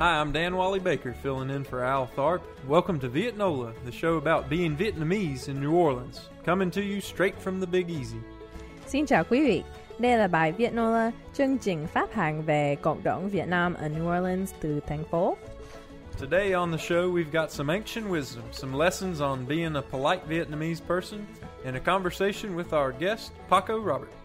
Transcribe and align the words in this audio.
Hi, 0.00 0.18
I'm 0.18 0.32
Dan 0.32 0.56
Wally 0.56 0.78
Baker, 0.78 1.12
filling 1.12 1.50
in 1.50 1.62
for 1.62 1.84
Al 1.84 2.08
Tharp. 2.16 2.40
Welcome 2.66 2.98
to 3.00 3.08
Vietnola, 3.10 3.74
the 3.84 3.92
show 3.92 4.16
about 4.16 4.48
being 4.48 4.74
Vietnamese 4.74 5.48
in 5.48 5.60
New 5.60 5.72
Orleans, 5.72 6.30
coming 6.42 6.70
to 6.70 6.80
you 6.80 7.02
straight 7.02 7.38
from 7.38 7.60
the 7.60 7.66
Big 7.66 7.90
Easy. 7.90 8.16
Xin 8.86 9.06
chào 9.06 9.24
quý 9.24 9.44
vị. 9.44 9.62
Đây 9.98 10.18
là 10.18 10.28
bài 10.28 10.52
Việt 10.52 10.72
Nola, 10.74 11.10
chương 11.34 11.58
trình 11.58 11.86
phát 11.86 12.14
hành 12.14 12.42
về 12.42 12.76
cộng 12.82 13.02
đồng 13.02 13.28
Việt 13.28 13.48
Nam 13.48 13.74
ở 13.74 13.88
New 13.88 14.18
Orleans 14.18 14.54
từ 14.60 14.80
thành 14.86 15.04
phố. 15.10 15.36
Today 16.18 16.52
on 16.52 16.70
the 16.70 16.78
show, 16.78 17.12
we've 17.12 17.32
got 17.32 17.50
some 17.50 17.74
ancient 17.74 18.10
wisdom, 18.10 18.42
some 18.52 18.84
lessons 18.84 19.20
on 19.20 19.46
being 19.48 19.74
a 19.76 19.82
polite 19.82 20.28
Vietnamese 20.28 20.80
person, 20.88 21.18
and 21.66 21.76
a 21.76 21.98
conversation 21.98 22.56
with 22.56 22.72
our 22.72 22.92
guest, 23.00 23.32
Paco 23.50 23.78
Robert. 23.78 24.19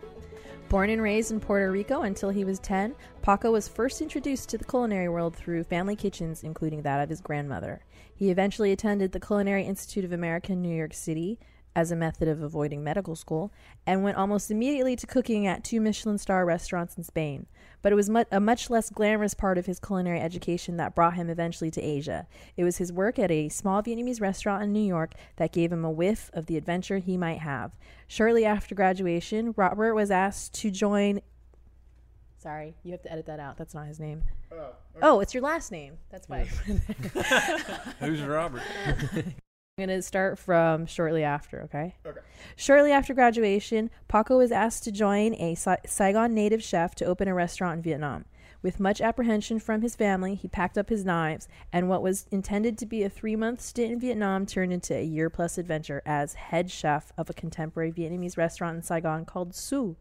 Born 0.68 0.90
and 0.90 1.02
raised 1.02 1.32
in 1.32 1.40
Puerto 1.40 1.72
Rico 1.72 2.02
until 2.02 2.32
he 2.32 2.44
was 2.44 2.60
10, 2.60 2.96
Paco 3.22 3.52
was 3.52 3.68
first 3.68 4.02
introduced 4.02 4.50
to 4.50 4.58
the 4.58 4.66
culinary 4.66 5.08
world 5.08 5.36
through 5.36 5.64
family 5.64 5.96
kitchens, 5.96 6.44
including 6.44 6.82
that 6.82 7.02
of 7.02 7.10
his 7.10 7.22
grandmother. 7.22 7.84
He 8.14 8.32
eventually 8.32 8.72
attended 8.72 9.12
the 9.12 9.20
Culinary 9.20 9.64
Institute 9.64 10.06
of 10.06 10.12
America 10.12 10.54
in 10.54 10.64
New 10.64 10.76
York 10.76 10.94
City 10.94 11.38
as 11.76 11.92
a 11.92 11.96
method 11.96 12.28
of 12.28 12.42
avoiding 12.42 12.84
medical 12.84 13.16
school 13.16 13.52
and 13.86 14.04
went 14.04 14.18
almost 14.18 14.50
immediately 14.50 14.96
to 14.96 15.06
cooking 15.06 15.46
at 15.46 15.64
two 15.64 15.82
Michelin 15.82 16.18
star 16.18 16.46
restaurants 16.46 16.96
in 16.96 17.04
Spain. 17.04 17.46
But 17.82 17.92
it 17.92 17.96
was 17.96 18.10
mu- 18.10 18.24
a 18.32 18.40
much 18.40 18.70
less 18.70 18.90
glamorous 18.90 19.34
part 19.34 19.58
of 19.58 19.66
his 19.66 19.80
culinary 19.80 20.20
education 20.20 20.78
that 20.78 20.96
brought 20.96 21.16
him 21.16 21.30
eventually 21.30 21.70
to 21.72 21.82
Asia. 21.82 22.28
It 22.56 22.64
was 22.64 22.78
his 22.78 22.94
work 22.94 23.20
at 23.20 23.30
a 23.30 23.50
small 23.50 23.84
Vietnamese 23.84 24.22
restaurant 24.22 24.64
in 24.64 24.72
New 24.72 24.80
York 24.80 25.14
that 25.36 25.52
gave 25.52 25.72
him 25.72 25.84
a 25.84 25.92
whiff 25.92 26.32
of 26.34 26.45
the 26.45 26.58
adventure 26.58 27.00
he 27.00 27.17
might 27.17 27.40
have. 27.40 27.78
Shortly 28.08 28.45
after 28.45 28.73
graduation, 28.73 29.54
Robert 29.58 29.94
was 29.94 30.10
asked 30.10 30.54
to 30.56 30.72
join. 30.72 31.22
Sorry, 32.38 32.76
you 32.84 32.92
have 32.92 33.02
to 33.02 33.12
edit 33.12 33.26
that 33.26 33.39
out. 33.39 33.58
That's 33.58 33.73
not 33.73 33.88
his 33.88 34.00
name. 34.00 34.23
Oh, 34.52 34.70
oh 35.02 35.20
it's 35.20 35.34
your 35.34 35.44
last 35.44 35.72
name. 35.72 35.98
That's 36.10 36.30
why. 36.30 36.45
Who's 38.00 38.22
Robert? 38.22 38.62
I'm 39.78 39.88
going 39.88 40.00
to 40.00 40.02
start 40.04 40.40
from 40.40 40.86
shortly 40.86 41.26
after, 41.26 41.64
okay? 41.64 41.95
Okay. 42.06 42.22
Shortly 42.56 42.94
after 42.94 43.14
graduation, 43.14 43.90
Paco 44.08 44.38
was 44.38 44.50
asked 44.50 44.86
to 44.86 44.92
join 44.94 45.34
a 45.34 45.54
Sa- 45.56 45.76
Saigon 45.86 46.34
native 46.34 46.64
chef 46.64 46.95
to 46.95 47.04
open 47.04 47.28
a 47.28 47.34
restaurant 47.34 47.80
in 47.80 47.84
Vietnam. 47.84 48.23
With 48.62 48.80
much 48.80 49.02
apprehension 49.02 49.59
from 49.59 49.82
his 49.82 49.94
family, 49.94 50.34
he 50.34 50.48
packed 50.48 50.78
up 50.78 50.88
his 50.88 51.04
knives, 51.04 51.50
and 51.73 51.90
what 51.90 52.02
was 52.02 52.26
intended 52.32 52.78
to 52.78 52.86
be 52.86 53.04
a 53.04 53.09
three 53.09 53.36
month 53.36 53.59
stint 53.59 53.92
in 53.92 54.00
Vietnam 54.00 54.45
turned 54.45 54.72
into 54.72 54.95
a 54.95 55.04
year 55.04 55.30
plus 55.30 55.58
adventure 55.58 56.02
as 56.06 56.36
head 56.36 56.72
chef 56.72 57.12
of 57.17 57.30
a 57.30 57.34
contemporary 57.34 57.92
Vietnamese 57.92 58.38
restaurant 58.38 58.78
in 58.78 58.82
Saigon 58.82 59.26
called 59.26 59.54
Su. 59.54 59.98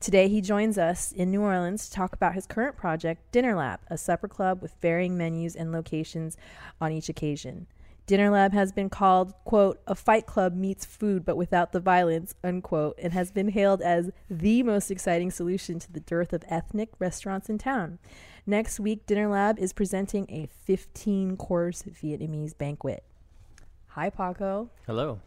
Today, 0.00 0.28
he 0.28 0.42
joins 0.42 0.76
us 0.76 1.12
in 1.12 1.30
New 1.30 1.40
Orleans 1.40 1.88
to 1.88 1.94
talk 1.94 2.12
about 2.12 2.34
his 2.34 2.46
current 2.46 2.76
project, 2.76 3.32
Dinner 3.32 3.56
Lab, 3.56 3.80
a 3.88 3.96
supper 3.96 4.28
club 4.28 4.60
with 4.60 4.74
varying 4.82 5.16
menus 5.16 5.56
and 5.56 5.72
locations 5.72 6.36
on 6.78 6.92
each 6.92 7.08
occasion. 7.08 7.68
Dinner 8.06 8.28
Lab 8.30 8.52
has 8.52 8.70
been 8.70 8.90
called, 8.90 9.32
quote, 9.44 9.80
a 9.86 9.94
fight 9.94 10.26
club 10.26 10.54
meets 10.54 10.84
food 10.84 11.24
but 11.24 11.36
without 11.38 11.72
the 11.72 11.80
violence, 11.80 12.34
unquote, 12.44 12.98
and 13.02 13.14
has 13.14 13.30
been 13.32 13.48
hailed 13.48 13.80
as 13.80 14.10
the 14.28 14.62
most 14.62 14.90
exciting 14.90 15.30
solution 15.30 15.78
to 15.78 15.90
the 15.90 16.00
dearth 16.00 16.34
of 16.34 16.44
ethnic 16.48 16.90
restaurants 16.98 17.48
in 17.48 17.56
town. 17.56 17.98
Next 18.46 18.78
week, 18.78 19.06
Dinner 19.06 19.28
Lab 19.28 19.58
is 19.58 19.72
presenting 19.72 20.26
a 20.28 20.48
15 20.64 21.38
course 21.38 21.82
Vietnamese 21.84 22.56
banquet. 22.56 23.04
Hi, 23.88 24.10
Paco. 24.10 24.68
Hello. 24.86 25.20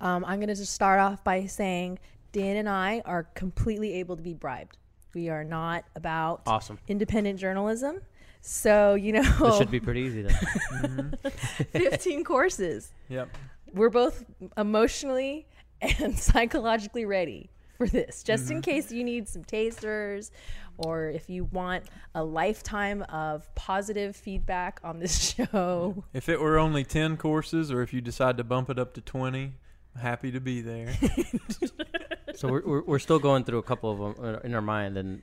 Um, 0.00 0.24
I'm 0.24 0.40
going 0.40 0.48
to 0.48 0.56
just 0.56 0.72
start 0.72 0.98
off 0.98 1.22
by 1.22 1.46
saying 1.46 2.00
Dan 2.32 2.56
and 2.56 2.68
I 2.68 3.02
are 3.04 3.22
completely 3.34 3.94
able 3.94 4.16
to 4.16 4.22
be 4.22 4.34
bribed. 4.34 4.78
We 5.14 5.28
are 5.28 5.44
not 5.44 5.84
about 5.94 6.42
Awesome. 6.44 6.80
independent 6.88 7.38
journalism. 7.38 8.00
So, 8.46 8.94
you 8.94 9.12
know, 9.12 9.22
it 9.40 9.56
should 9.56 9.70
be 9.70 9.80
pretty 9.80 10.02
easy 10.02 10.22
then. 10.22 10.38
Mm-hmm. 10.74 11.78
15 11.78 12.24
courses. 12.24 12.92
Yep. 13.08 13.30
We're 13.72 13.88
both 13.88 14.22
emotionally 14.58 15.46
and 15.80 16.18
psychologically 16.30 17.06
ready 17.06 17.48
for 17.78 17.86
this, 17.88 18.22
just 18.22 18.50
in 18.50 18.58
mm-hmm. 18.58 18.70
case 18.70 18.92
you 18.92 19.02
need 19.02 19.28
some 19.28 19.44
tasters 19.44 20.30
or 20.76 21.08
if 21.08 21.30
you 21.30 21.44
want 21.44 21.84
a 22.14 22.22
lifetime 22.22 23.02
of 23.08 23.52
positive 23.54 24.14
feedback 24.14 24.78
on 24.84 24.98
this 24.98 25.34
show. 25.34 26.04
If 26.12 26.28
it 26.28 26.38
were 26.38 26.58
only 26.58 26.84
10 26.84 27.16
courses, 27.16 27.72
or 27.72 27.80
if 27.80 27.94
you 27.94 28.02
decide 28.02 28.36
to 28.36 28.44
bump 28.44 28.68
it 28.68 28.78
up 28.78 28.92
to 28.94 29.00
20, 29.00 29.54
I'm 29.94 30.00
happy 30.02 30.30
to 30.32 30.40
be 30.40 30.60
there. 30.60 30.92
so 32.34 32.48
we're, 32.48 32.66
we're 32.66 32.82
we're 32.82 32.98
still 32.98 33.20
going 33.20 33.44
through 33.44 33.58
a 33.58 33.62
couple 33.62 33.90
of 33.90 34.16
them 34.16 34.24
uh, 34.24 34.38
in 34.40 34.54
our 34.54 34.60
mind, 34.60 34.98
and 34.98 35.22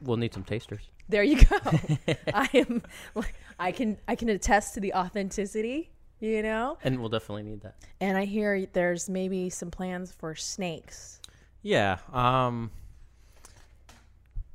we'll 0.00 0.16
need 0.16 0.34
some 0.34 0.44
tasters. 0.44 0.90
There 1.08 1.22
you 1.22 1.44
go. 1.44 1.56
I 2.34 2.48
am 2.54 2.82
I 3.58 3.72
can 3.72 3.98
I 4.06 4.14
can 4.14 4.28
attest 4.28 4.74
to 4.74 4.80
the 4.80 4.94
authenticity, 4.94 5.90
you 6.20 6.42
know? 6.42 6.78
And 6.82 7.00
we'll 7.00 7.08
definitely 7.08 7.42
need 7.42 7.62
that. 7.62 7.76
And 8.00 8.16
I 8.16 8.24
hear 8.24 8.66
there's 8.72 9.08
maybe 9.08 9.50
some 9.50 9.70
plans 9.70 10.12
for 10.12 10.34
snakes. 10.34 11.20
Yeah. 11.62 11.98
Um. 12.12 12.70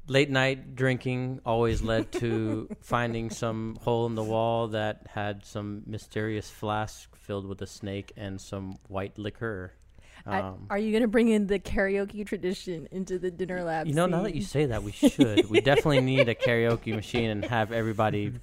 Late 0.08 0.30
night 0.30 0.76
drinking 0.76 1.42
always 1.46 1.82
led 1.82 2.12
to 2.22 2.70
finding 2.82 3.32
some 3.32 3.78
hole 3.82 4.06
in 4.06 4.16
the 4.16 4.24
wall 4.24 4.68
that 4.70 5.08
had 5.10 5.44
some 5.46 5.82
mysterious 5.88 6.50
flask 6.50 7.16
filled 7.16 7.48
with 7.48 7.62
a 7.62 7.68
snake 7.68 8.14
and 8.16 8.40
some 8.40 8.78
white 8.88 9.18
liquor. 9.18 9.74
I- 10.28 10.40
Um, 10.40 10.66
are 10.72 10.78
you 10.78 10.92
going 10.92 11.04
to 11.04 11.08
bring 11.08 11.28
in 11.30 11.46
the 11.48 11.60
karaoke 11.60 12.26
tradition 12.26 12.88
into 12.92 13.20
the 13.20 13.30
dinner 13.30 13.64
lab? 13.64 13.86
you 13.88 13.94
know, 13.94 14.06
now 14.08 14.24
that 14.24 14.34
you 14.36 14.42
say 14.42 14.66
that, 14.68 14.82
we 14.84 14.92
should. 14.92 15.50
we 15.50 15.62
definitely 15.62 16.02
need 16.02 16.28
a 16.30 16.36
karaoke 16.36 16.96
machine 16.96 17.30
and 17.30 17.46
have 17.46 17.72
everybody. 17.72 18.34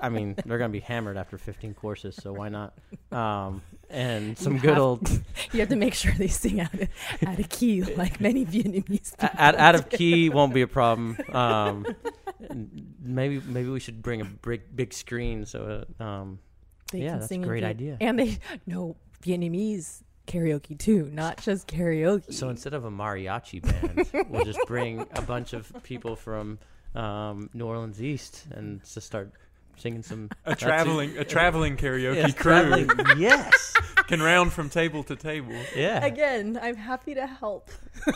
I 0.00 0.10
mean, 0.10 0.36
they're 0.46 0.58
gonna 0.58 0.68
be 0.70 0.80
hammered 0.80 1.16
after 1.16 1.36
15 1.38 1.74
courses, 1.74 2.14
so 2.16 2.32
why 2.32 2.50
not? 2.50 2.74
Um, 3.10 3.62
and 3.90 4.36
some 4.38 4.54
You 4.54 4.60
good 4.60 4.70
have- 4.70 4.78
old 4.78 5.08
You 5.52 5.60
have 5.60 5.68
to 5.70 5.76
make 5.76 5.94
sure 5.94 6.12
they 6.16 6.28
sing 6.28 6.60
out 6.60 6.72
of, 6.74 6.88
out 7.26 7.38
of 7.38 7.48
key, 7.48 7.82
like 7.82 8.20
many 8.20 8.44
Vietnamese 8.46 9.16
people. 9.18 9.28
out, 9.36 9.54
out 9.56 9.74
of 9.74 9.88
key 9.90 10.28
won't 10.28 10.54
be 10.54 10.62
a 10.62 10.66
problem. 10.68 11.16
Um, 11.32 11.86
maybe 13.00 13.40
maybe 13.46 13.68
we 13.68 13.80
should 13.80 14.02
bring 14.02 14.20
a 14.20 14.24
big 14.24 14.62
big 14.74 14.92
screen 14.92 15.46
so 15.46 15.84
uh, 15.98 16.02
um, 16.02 16.38
They 16.92 17.00
yeah, 17.02 17.10
can 17.12 17.20
that's 17.20 17.32
a 17.32 17.38
great 17.38 17.64
idea. 17.64 17.96
And 18.00 18.18
they 18.18 18.38
no 18.66 18.96
Vietnamese 19.22 20.02
karaoke 20.26 20.78
too, 20.78 21.10
not 21.12 21.42
just 21.42 21.66
karaoke. 21.68 22.32
so 22.32 22.48
instead 22.48 22.74
of 22.74 22.84
a 22.84 22.90
mariachi 22.90 23.60
band, 23.62 24.28
we'll 24.30 24.44
just 24.44 24.60
bring 24.66 25.00
a 25.14 25.22
bunch 25.22 25.52
of 25.52 25.72
people 25.82 26.16
from 26.16 26.58
um, 26.94 27.50
New 27.54 27.66
Orleans 27.66 28.00
East 28.02 28.44
and 28.50 28.80
just 28.82 29.02
start 29.06 29.32
singing 29.76 30.02
some 30.02 30.30
A 30.46 30.54
traveling, 30.54 31.16
a 31.18 31.24
traveling 31.24 31.76
karaoke 31.76 32.16
Yeah, 32.16 32.30
crew 32.30 32.52
traveling- 32.52 32.90
yes, 33.18 33.74
can 34.08 34.22
round 34.22 34.52
from 34.52 34.70
table 34.70 35.02
to 35.04 35.16
table. 35.16 35.52
yeah. 35.74 36.04
Again, 36.04 36.58
I'm 36.62 36.76
happy 36.76 37.14
to 37.14 37.26
help. 37.26 37.70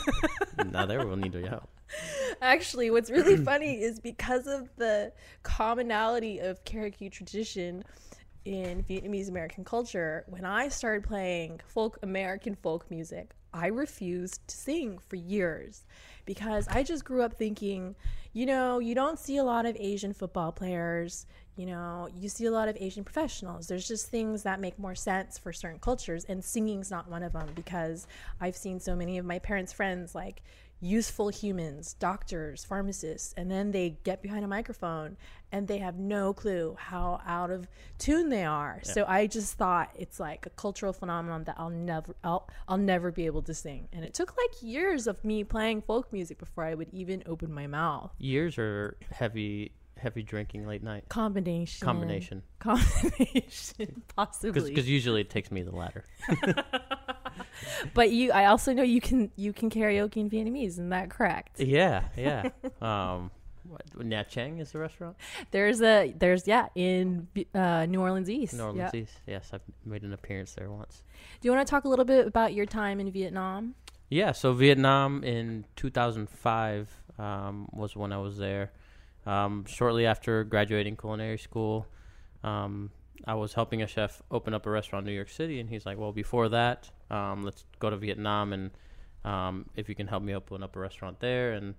now 0.71 0.85
there 0.85 1.05
we'll 1.05 1.17
need 1.17 1.33
your 1.33 1.47
help. 1.49 1.67
Actually, 2.41 2.91
what's 2.91 3.09
really 3.09 3.35
funny 3.35 3.81
is 3.81 3.99
because 3.99 4.47
of 4.47 4.69
the 4.77 5.11
commonality 5.43 6.39
of 6.39 6.63
karaoke 6.63 7.11
tradition 7.11 7.83
in 8.45 8.83
Vietnamese 8.83 9.29
American 9.29 9.63
culture, 9.63 10.25
when 10.27 10.45
I 10.45 10.69
started 10.69 11.03
playing 11.03 11.61
folk 11.67 11.97
American 12.01 12.55
folk 12.55 12.89
music, 12.89 13.31
I 13.53 13.67
refused 13.67 14.47
to 14.47 14.55
sing 14.55 14.99
for 15.07 15.15
years 15.15 15.85
because 16.25 16.67
I 16.67 16.83
just 16.83 17.03
grew 17.03 17.23
up 17.23 17.33
thinking, 17.33 17.95
you 18.33 18.45
know, 18.45 18.79
you 18.79 18.93
don't 18.93 19.17
see 19.17 19.37
a 19.37 19.43
lot 19.43 19.65
of 19.65 19.75
Asian 19.79 20.13
football 20.13 20.51
players, 20.51 21.25
you 21.55 21.65
know, 21.65 22.07
you 22.15 22.29
see 22.29 22.45
a 22.45 22.51
lot 22.51 22.67
of 22.69 22.77
Asian 22.79 23.03
professionals. 23.03 23.67
There's 23.67 23.87
just 23.87 24.07
things 24.07 24.43
that 24.43 24.61
make 24.61 24.77
more 24.77 24.95
sense 24.95 25.37
for 25.37 25.51
certain 25.51 25.79
cultures, 25.79 26.25
and 26.25 26.43
singing's 26.43 26.91
not 26.91 27.09
one 27.09 27.23
of 27.23 27.33
them 27.33 27.49
because 27.55 28.07
I've 28.39 28.55
seen 28.55 28.79
so 28.79 28.95
many 28.95 29.17
of 29.17 29.25
my 29.25 29.39
parents' 29.39 29.73
friends 29.73 30.13
like 30.13 30.43
useful 30.81 31.29
humans, 31.29 31.93
doctors, 31.93 32.63
pharmacists, 32.63 33.33
and 33.35 33.51
then 33.51 33.71
they 33.71 33.97
get 34.03 34.21
behind 34.21 34.45
a 34.45 34.47
microphone 34.47 35.17
and 35.51 35.67
they 35.67 35.79
have 35.79 35.97
no 35.97 36.33
clue 36.33 36.75
how 36.79 37.21
out 37.25 37.49
of 37.49 37.67
tune 37.97 38.29
they 38.29 38.43
are. 38.45 38.79
So 38.83 39.05
I 39.07 39.27
just 39.27 39.57
thought 39.57 39.89
it's 39.95 40.19
like 40.19 40.45
a 40.45 40.49
cultural 40.51 40.93
phenomenon 40.93 41.43
that 41.45 41.55
I'll 41.57 41.69
never 41.69 42.15
I'll, 42.23 42.47
I'll 42.67 42.77
never 42.77 43.11
be 43.11 43.25
able 43.25 43.41
to 43.43 43.53
sing. 43.53 43.87
And 43.91 44.05
it 44.05 44.13
took 44.13 44.35
like 44.37 44.61
years 44.61 45.07
of 45.07 45.23
me 45.25 45.43
playing 45.43 45.81
folk 45.81 46.13
music 46.13 46.37
before 46.37 46.63
I 46.63 46.75
would 46.75 46.89
even 46.93 47.23
open 47.25 47.51
my 47.53 47.67
mouth. 47.67 48.11
Years 48.17 48.57
or 48.57 48.97
heavy 49.11 49.71
heavy 49.97 50.23
drinking 50.23 50.65
late 50.65 50.81
night 50.81 51.03
Combination. 51.09 51.85
combination 51.85 52.41
Combination 52.59 54.01
possibly. 54.15 54.69
because 54.69 54.87
usually 54.87 55.19
it 55.21 55.29
takes 55.29 55.51
me 55.51 55.61
the 55.61 55.75
latter. 55.75 56.05
but 57.93 58.11
you 58.11 58.31
I 58.31 58.45
also 58.45 58.73
know 58.73 58.83
you 58.83 59.01
can 59.01 59.31
you 59.35 59.53
can 59.53 59.69
karaoke 59.69 60.17
in 60.17 60.29
Vietnamese, 60.29 60.67
isn't 60.67 60.89
that 60.89 61.09
correct? 61.09 61.59
Yeah, 61.59 62.03
yeah. 62.17 62.49
um, 62.81 63.31
what, 63.67 63.83
Nha 63.99 64.27
Chang 64.27 64.59
is 64.59 64.71
the 64.71 64.79
restaurant. 64.79 65.15
There's 65.51 65.81
a 65.81 66.13
there's 66.17 66.47
yeah 66.47 66.67
in 66.75 67.27
uh, 67.53 67.85
New 67.85 68.01
Orleans 68.01 68.29
East. 68.29 68.53
New 68.55 68.63
Orleans 68.63 68.91
Yeah. 68.93 68.99
East. 69.01 69.13
Yes, 69.27 69.51
I've 69.53 69.61
made 69.85 70.03
an 70.03 70.13
appearance 70.13 70.53
there 70.53 70.69
once. 70.71 71.03
Do 71.41 71.47
you 71.47 71.53
want 71.53 71.65
to 71.67 71.69
talk 71.69 71.83
a 71.85 71.89
little 71.89 72.05
bit 72.05 72.25
about 72.27 72.53
your 72.53 72.65
time 72.65 72.99
in 72.99 73.11
Vietnam? 73.11 73.75
Yeah, 74.09 74.31
so 74.31 74.53
Vietnam 74.53 75.23
in 75.23 75.65
2005 75.75 76.89
um, 77.19 77.69
was 77.73 77.95
when 77.95 78.11
I 78.11 78.17
was 78.17 78.37
there, 78.37 78.71
Um, 79.27 79.65
shortly 79.65 80.05
after 80.07 80.43
graduating 80.43 80.97
culinary 80.97 81.37
school, 81.37 81.85
um, 82.43 82.89
I 83.25 83.35
was 83.35 83.53
helping 83.53 83.81
a 83.81 83.87
chef 83.87 84.21
open 84.31 84.53
up 84.53 84.65
a 84.65 84.69
restaurant 84.69 85.05
in 85.05 85.11
New 85.11 85.15
York 85.15 85.29
City, 85.29 85.59
and 85.59 85.69
he's 85.69 85.85
like, 85.85 85.97
"Well, 85.97 86.11
before 86.11 86.49
that, 86.49 86.89
um, 87.11 87.43
let's 87.43 87.63
go 87.79 87.89
to 87.89 87.97
Vietnam, 87.97 88.53
and 88.53 88.71
um, 89.25 89.65
if 89.75 89.89
you 89.89 89.95
can 89.95 90.07
help 90.07 90.23
me 90.23 90.33
open 90.33 90.63
up 90.63 90.75
a 90.75 90.79
restaurant 90.79 91.19
there." 91.19 91.53
And 91.53 91.75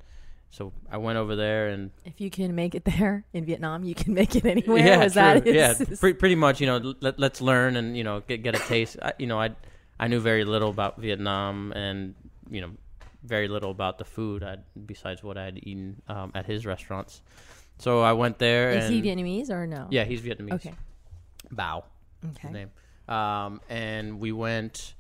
so 0.51 0.73
I 0.91 0.99
went 0.99 1.17
over 1.19 1.37
there, 1.37 1.69
and 1.69 1.91
If 2.05 2.21
you 2.21 2.29
can 2.31 2.55
make 2.55 2.75
it 2.75 2.85
there 2.85 3.25
in 3.33 3.45
Vietnam, 3.45 3.85
you 3.85 3.95
can 3.95 4.13
make 4.15 4.37
it 4.37 4.45
anywhere. 4.45 4.79
yeah, 4.85 4.99
Was 5.05 5.15
that 5.15 5.43
true. 5.45 5.53
yeah, 5.53 5.75
his- 5.75 6.01
pre- 6.01 6.13
pretty 6.15 6.35
much. 6.35 6.61
You 6.61 6.67
know, 6.67 6.95
let, 7.01 7.19
let's 7.19 7.41
learn 7.41 7.77
and 7.77 7.97
you 7.97 8.05
know 8.05 8.21
get 8.21 8.43
get 8.43 8.55
a 8.55 8.59
taste. 8.59 8.97
I, 9.03 9.13
you 9.19 9.27
know, 9.27 9.41
I 9.41 9.51
I 9.99 10.09
knew 10.09 10.21
very 10.21 10.45
little 10.45 10.71
about 10.71 11.01
Vietnam, 11.01 11.73
and 11.73 12.15
you 12.51 12.61
know, 12.61 12.71
very 13.25 13.49
little 13.49 13.71
about 13.71 13.99
the 13.99 14.05
food 14.05 14.43
I, 14.43 14.57
besides 14.87 15.23
what 15.23 15.39
I 15.39 15.45
had 15.45 15.59
eaten 15.63 16.03
um, 16.09 16.33
at 16.35 16.47
his 16.47 16.67
restaurants. 16.67 17.23
So 17.79 18.01
I 18.03 18.13
went 18.13 18.39
there. 18.39 18.71
Is 18.73 18.91
he 18.91 19.01
Vietnamese 19.01 19.49
or 19.51 19.67
no? 19.67 19.87
Yeah, 19.91 20.05
he's 20.05 20.21
Vietnamese. 20.21 20.53
Okay. 20.55 20.75
Bao, 21.55 21.85
his 22.41 22.51
name. 22.51 22.71
Um, 23.09 23.61
and 23.69 24.21
we 24.21 24.33
went. 24.33 24.95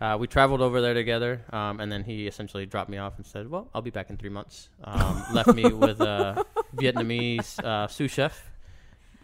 Uh, 0.00 0.16
we 0.18 0.26
traveled 0.26 0.62
over 0.62 0.80
there 0.80 0.94
together, 0.94 1.42
um, 1.52 1.78
and 1.78 1.92
then 1.92 2.02
he 2.04 2.26
essentially 2.26 2.64
dropped 2.64 2.88
me 2.88 2.96
off 2.96 3.16
and 3.18 3.26
said, 3.26 3.50
"Well, 3.50 3.68
I'll 3.74 3.82
be 3.82 3.90
back 3.90 4.08
in 4.08 4.16
three 4.16 4.30
months." 4.30 4.70
Um, 4.82 5.22
left 5.34 5.54
me 5.54 5.64
with 5.72 6.00
a 6.00 6.44
Vietnamese 6.76 7.58
uh, 7.62 7.86
sous 7.86 8.10
chef 8.10 8.50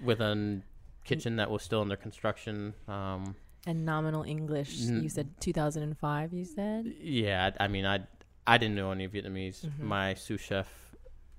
with 0.02 0.20
a 0.20 0.60
kitchen 1.04 1.36
that 1.36 1.50
was 1.50 1.62
still 1.62 1.80
under 1.80 1.96
construction. 1.96 2.74
Um, 2.88 3.36
And 3.66 3.84
nominal 3.86 4.22
English. 4.24 4.86
N- 4.86 5.02
You 5.02 5.08
said 5.08 5.28
2005. 5.40 6.32
You 6.34 6.44
said. 6.44 6.92
yeah, 7.00 7.50
I, 7.58 7.64
I 7.64 7.68
mean, 7.68 7.86
I 7.86 8.00
I 8.46 8.58
didn't 8.58 8.74
know 8.76 8.90
any 8.92 9.08
Vietnamese. 9.08 9.64
Mhm. 9.64 9.80
My 9.80 10.14
sous 10.14 10.40
chef 10.40 10.68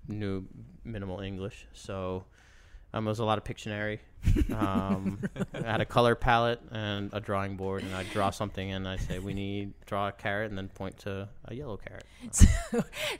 knew 0.08 0.46
minimal 0.84 1.20
English, 1.20 1.68
so 1.74 2.26
um, 2.94 3.06
it 3.06 3.10
was 3.10 3.20
a 3.20 3.26
lot 3.26 3.38
of 3.38 3.44
Pictionary. 3.44 4.00
Um, 4.54 5.20
I 5.54 5.60
had 5.72 5.82
a 5.82 5.86
color 5.86 6.16
palette 6.16 6.62
and 6.72 7.10
a 7.14 7.20
drawing 7.20 7.56
board, 7.58 7.84
and 7.84 7.94
I'd 7.94 8.10
draw 8.12 8.30
something, 8.30 8.72
and 8.72 8.88
I'd 8.88 9.02
say, 9.02 9.20
"We 9.20 9.34
need 9.34 9.74
draw 9.86 10.08
a 10.10 10.12
carrot," 10.12 10.50
and 10.50 10.58
then 10.58 10.68
point 10.70 10.98
to 11.00 11.30
a 11.46 11.54
yellow 11.54 11.78
carrot. 11.78 12.06
So 12.32 12.48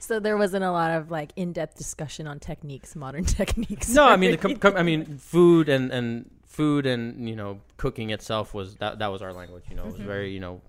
so 0.00 0.20
there 0.20 0.36
wasn't 0.36 0.64
a 0.64 0.70
lot 0.70 0.90
of 0.90 1.10
like 1.10 1.32
in-depth 1.36 1.76
discussion 1.76 2.26
on 2.26 2.38
techniques, 2.40 2.94
modern 2.96 3.24
techniques. 3.40 3.88
No, 3.90 4.04
I 4.08 4.16
mean, 4.16 4.32
the 4.32 4.36
com- 4.44 4.56
com- 4.56 4.76
I 4.76 4.82
mean, 4.82 5.18
food 5.18 5.68
and 5.68 5.90
and 5.92 6.30
food 6.46 6.86
and 6.86 7.28
you 7.28 7.36
know, 7.36 7.60
cooking 7.76 8.10
itself 8.10 8.52
was 8.54 8.76
that 8.76 8.98
that 8.98 9.08
was 9.08 9.22
our 9.22 9.32
language. 9.32 9.64
You 9.70 9.76
know, 9.76 9.84
it 9.84 9.92
was 9.92 10.00
Mhm. 10.00 10.06
very 10.06 10.32
you 10.32 10.40
know, 10.40 10.60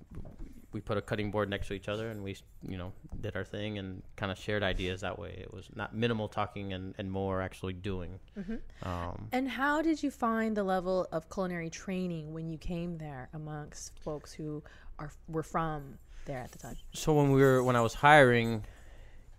we 0.72 0.82
put 0.82 0.98
a 0.98 1.02
cutting 1.02 1.32
board 1.32 1.50
next 1.50 1.68
to 1.68 1.74
each 1.74 1.90
other, 1.90 2.10
and 2.10 2.24
we 2.24 2.38
you 2.68 2.78
know 2.78 2.94
did 3.22 3.36
our 3.36 3.44
thing 3.44 3.78
and 3.78 4.04
kind 4.16 4.32
of 4.32 4.38
shared 4.38 4.64
ideas 4.64 5.02
that 5.02 5.18
way. 5.18 5.32
It 5.42 5.54
was 5.54 5.70
not 5.76 5.96
minimal 5.96 6.28
talking 6.28 6.74
and 6.74 6.94
and 6.98 7.12
more 7.12 7.42
actually 7.42 7.74
doing. 7.74 8.20
Mhm. 8.38 8.62
Um, 8.84 9.28
And 9.32 9.50
how 9.50 9.82
did 9.82 10.04
you 10.04 10.12
find 10.12 10.56
the 10.56 10.64
level 10.64 11.08
of 11.12 11.30
culinary 11.30 11.70
training 11.70 12.34
when 12.34 12.48
you 12.50 12.58
came 12.58 12.98
there 12.98 13.30
amongst 13.34 13.98
folks 14.00 14.32
who 14.34 14.64
are 15.00 15.12
were 15.28 15.44
from 15.44 15.98
there 16.26 16.40
at 16.40 16.52
the 16.52 16.60
time? 16.60 16.78
so 16.94 17.14
when 17.14 17.32
we 17.32 17.42
were 17.42 17.64
when 17.64 17.76
I 17.76 17.82
was 17.82 17.96
hiring, 17.96 18.66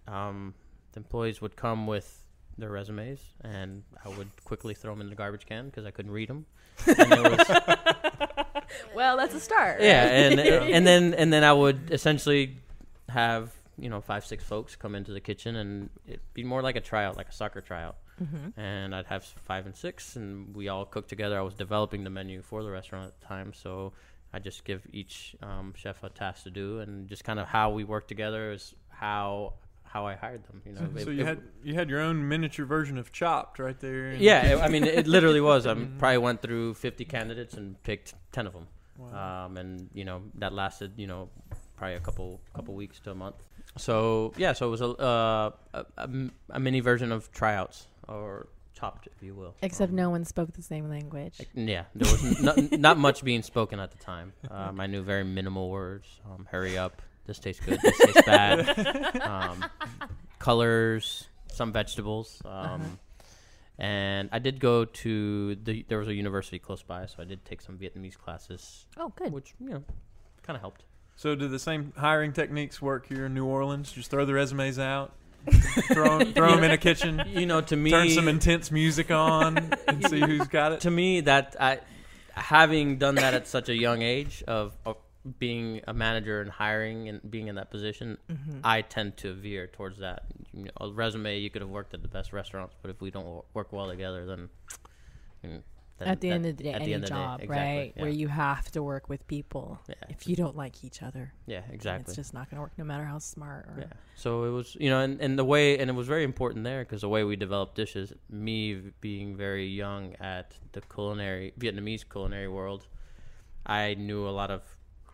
um, 0.08 0.54
the 0.92 0.98
employees 1.00 1.40
would 1.40 1.54
come 1.56 1.86
with 1.86 2.24
their 2.60 2.70
resumes, 2.70 3.20
and 3.42 3.82
I 4.04 4.08
would 4.10 4.28
quickly 4.44 4.74
throw 4.74 4.92
them 4.92 5.00
in 5.00 5.08
the 5.10 5.16
garbage 5.16 5.46
can 5.46 5.66
because 5.66 5.84
I 5.86 5.90
couldn't 5.90 6.12
read 6.12 6.28
them. 6.28 6.46
And 6.86 7.10
was, 7.10 7.48
Well, 8.94 9.16
that's 9.16 9.34
a 9.34 9.40
start. 9.40 9.80
yeah, 9.82 10.04
right? 10.04 10.12
and 10.12 10.40
and 10.74 10.86
then 10.86 11.14
and 11.14 11.32
then 11.32 11.44
I 11.44 11.52
would 11.52 11.90
essentially 11.90 12.56
have 13.08 13.52
you 13.78 13.88
know 13.90 14.00
five 14.00 14.24
six 14.24 14.44
folks 14.44 14.76
come 14.76 14.94
into 14.94 15.12
the 15.12 15.20
kitchen, 15.20 15.56
and 15.56 15.90
it'd 16.06 16.20
be 16.34 16.44
more 16.44 16.62
like 16.62 16.76
a 16.76 16.80
tryout, 16.80 17.16
like 17.16 17.28
a 17.28 17.32
soccer 17.32 17.60
tryout. 17.60 17.96
Mhm. 18.22 18.52
And 18.56 18.94
I'd 18.94 19.06
have 19.06 19.24
five 19.24 19.66
and 19.66 19.74
six, 19.74 20.16
and 20.16 20.54
we 20.54 20.68
all 20.68 20.84
cook 20.84 21.08
together. 21.08 21.38
I 21.38 21.42
was 21.42 21.54
developing 21.54 22.04
the 22.04 22.10
menu 22.10 22.42
for 22.42 22.62
the 22.62 22.70
restaurant 22.70 23.06
at 23.08 23.18
the 23.20 23.26
time, 23.26 23.52
so 23.54 23.92
I 24.32 24.38
just 24.38 24.64
give 24.64 24.86
each 24.92 25.34
um, 25.42 25.72
chef 25.76 26.02
a 26.04 26.10
task 26.10 26.44
to 26.44 26.50
do, 26.50 26.80
and 26.80 27.08
just 27.08 27.24
kind 27.24 27.38
of 27.40 27.48
how 27.48 27.70
we 27.70 27.84
work 27.84 28.06
together 28.08 28.52
is 28.52 28.74
how 28.90 29.54
how 29.92 30.06
I 30.06 30.14
hired 30.14 30.42
them. 30.44 30.62
You 30.64 30.72
know, 30.72 30.80
So, 30.94 30.98
It- 31.00 31.04
so 31.04 31.10
you 31.10 31.22
it- 31.22 31.26
had 31.26 31.38
you 31.64 31.74
had 31.74 31.90
your 31.90 32.00
own 32.00 32.16
miniature 32.28 32.64
version 32.66 32.96
of 32.98 33.10
Chopped 33.12 33.58
right 33.58 33.78
there. 33.80 34.12
yeah, 34.14 34.52
it- 34.52 34.60
I 34.60 34.68
mean, 34.68 34.84
it 34.84 35.06
literally 35.06 35.40
was. 35.40 35.66
I 35.66 35.74
probably 35.98 36.18
went 36.18 36.42
through 36.42 36.74
50 36.74 37.04
candidates 37.04 37.54
and 37.54 37.80
picked 37.82 38.14
10 38.32 38.46
of 38.46 38.52
them. 38.52 38.66
Wow. 38.98 39.46
um, 39.46 39.56
and 39.56 39.88
you 39.94 40.04
know 40.04 40.20
that 40.34 40.52
lasted 40.52 40.92
you 40.98 41.06
know 41.06 41.30
probably 41.76 41.96
a 41.96 42.00
couple 42.00 42.38
couple 42.54 42.74
weeks 42.74 43.00
to 43.00 43.10
a 43.10 43.14
month. 43.14 43.36
So 43.78 44.32
yeah, 44.36 44.52
so 44.52 44.66
it 44.68 44.70
was 44.70 44.82
a 44.82 44.88
uh, 44.90 45.50
a, 45.74 45.84
a 45.96 46.02
m- 46.02 46.32
a 46.50 46.60
mini 46.60 46.80
version 46.80 47.10
of 47.10 47.30
tryouts 47.32 47.86
or 48.08 48.48
chopped, 48.74 49.08
if 49.16 49.22
you 49.22 49.34
will. 49.34 49.54
Except 49.62 49.90
Um, 49.90 49.96
no 49.96 50.10
one 50.10 50.24
spoke 50.24 50.52
the 50.52 50.62
same 50.62 50.88
language. 50.90 51.36
like, 51.38 51.48
Yeah, 51.54 51.84
there 51.94 52.10
was 52.12 52.22
n- 52.24 52.44
not, 52.44 52.56
not 52.88 52.98
much 52.98 53.24
being 53.24 53.42
spoken 53.42 53.80
at 53.80 53.90
the 53.90 53.98
time. 53.98 54.32
Um, 54.50 54.78
I 54.80 54.86
knew 54.86 55.02
very 55.02 55.24
minimal 55.24 55.70
words. 55.70 56.20
Um, 56.26 56.46
hurry 56.50 56.76
up. 56.78 57.00
This 57.26 57.38
tastes 57.38 57.64
good. 57.64 57.80
This 57.80 57.98
tastes 57.98 58.22
bad. 58.22 59.20
Um, 59.22 59.64
colors, 60.38 61.28
some 61.52 61.72
vegetables. 61.72 62.40
Um, 62.44 62.52
Uh-huh. 62.52 62.84
And 63.78 64.28
I 64.30 64.40
did 64.40 64.60
go 64.60 64.84
to 64.84 65.54
the. 65.54 65.86
There 65.88 65.98
was 65.98 66.08
a 66.08 66.12
university 66.14 66.58
close 66.58 66.82
by, 66.82 67.06
so 67.06 67.14
I 67.20 67.24
did 67.24 67.46
take 67.46 67.62
some 67.62 67.78
Vietnamese 67.78 68.18
classes, 68.18 68.84
Oh, 68.98 69.10
good. 69.16 69.32
which 69.32 69.54
you 69.58 69.70
know, 69.70 69.82
kind 70.42 70.54
of 70.54 70.60
helped. 70.60 70.84
So 71.16 71.34
do 71.34 71.48
the 71.48 71.58
same 71.58 71.94
hiring 71.96 72.34
techniques 72.34 72.82
work 72.82 73.06
here 73.06 73.24
in 73.24 73.32
New 73.32 73.46
Orleans? 73.46 73.90
Just 73.90 74.10
throw 74.10 74.26
the 74.26 74.34
resumes 74.34 74.78
out, 74.78 75.14
throw, 75.94 76.18
throw 76.20 76.50
them 76.54 76.62
in 76.64 76.72
a 76.72 76.76
kitchen, 76.76 77.22
You 77.26 77.46
know, 77.46 77.62
to 77.62 77.74
me, 77.76 77.90
turn 77.90 78.10
some 78.10 78.28
intense 78.28 78.70
music 78.70 79.10
on, 79.10 79.56
and 79.88 80.06
see 80.10 80.20
who's 80.20 80.46
got 80.48 80.72
it. 80.72 80.80
to 80.80 80.90
me 80.90 81.22
that 81.22 81.56
I, 81.58 81.78
having 82.34 82.98
done 82.98 83.14
that 83.14 83.32
at 83.32 83.46
such 83.48 83.70
a 83.70 83.74
young 83.74 84.02
age 84.02 84.44
of, 84.46 84.74
of 84.84 84.96
being 85.38 85.82
a 85.86 85.92
manager 85.92 86.40
and 86.40 86.50
hiring 86.50 87.08
and 87.08 87.30
being 87.30 87.48
in 87.48 87.54
that 87.56 87.70
position, 87.70 88.16
Mhm. 88.28 88.60
I 88.64 88.82
tend 88.82 89.16
to 89.18 89.34
veer 89.34 89.66
towards 89.66 89.98
that. 89.98 90.24
You 90.54 90.64
know, 90.64 90.70
a 90.80 90.90
resume, 90.90 91.38
you 91.38 91.50
could 91.50 91.60
have 91.62 91.70
worked 91.70 91.92
at 91.94 92.02
the 92.02 92.08
best 92.08 92.32
restaurants, 92.32 92.74
but 92.80 92.90
if 92.90 93.00
we 93.02 93.10
don't 93.10 93.44
work 93.54 93.72
well 93.72 93.88
together, 93.88 94.24
then, 94.24 94.48
mm, 95.44 95.62
then 95.98 96.08
at 96.08 96.20
the 96.22 96.28
that- 96.30 96.34
end 96.36 96.46
of 96.46 96.56
the 96.56 96.62
day, 96.64 96.70
the 96.70 96.76
any 96.76 96.94
end 96.94 97.04
of 97.04 97.10
day, 97.10 97.14
job, 97.16 97.40
exactly, 97.42 97.76
right? 97.78 97.92
yeah. 97.96 98.02
Where 98.02 98.10
you 98.10 98.28
have 98.28 98.70
to 98.70 98.82
work 98.82 99.10
with 99.10 99.26
people. 99.26 99.80
yeah, 99.86 99.94
If 100.08 100.26
you 100.26 100.36
don't 100.36 100.56
like 100.56 100.82
each 100.84 101.02
other, 101.02 101.34
yeah, 101.46 101.64
exactly. 101.70 102.12
it's 102.12 102.16
just 102.16 102.32
not 102.32 102.48
going 102.48 102.56
to 102.56 102.62
work, 102.62 102.72
no 102.78 102.84
matter 102.84 103.04
how 103.04 103.18
smart. 103.18 103.66
Or, 103.66 103.76
Yeah. 103.80 103.92
So 104.16 104.44
it 104.44 104.50
was, 104.50 104.74
you 104.80 104.88
know, 104.88 105.00
and, 105.00 105.20
and 105.20 105.38
the 105.38 105.44
way, 105.44 105.78
and 105.78 105.90
it 105.90 105.94
was 105.94 106.06
very 106.06 106.24
important 106.24 106.64
there 106.64 106.82
because 106.82 107.02
the 107.02 107.10
way 107.10 107.24
we 107.24 107.36
developed 107.36 107.74
dishes, 107.74 108.14
me 108.30 108.74
being 109.02 109.36
very 109.36 109.66
young 109.66 110.14
at 110.16 110.56
the 110.72 110.80
culinary, 110.80 111.52
Vietnamese 111.58 112.08
culinary 112.08 112.48
world, 112.48 112.86
I 113.66 113.92
knew 113.94 114.26
a 114.26 114.30
lot 114.30 114.50
of 114.50 114.62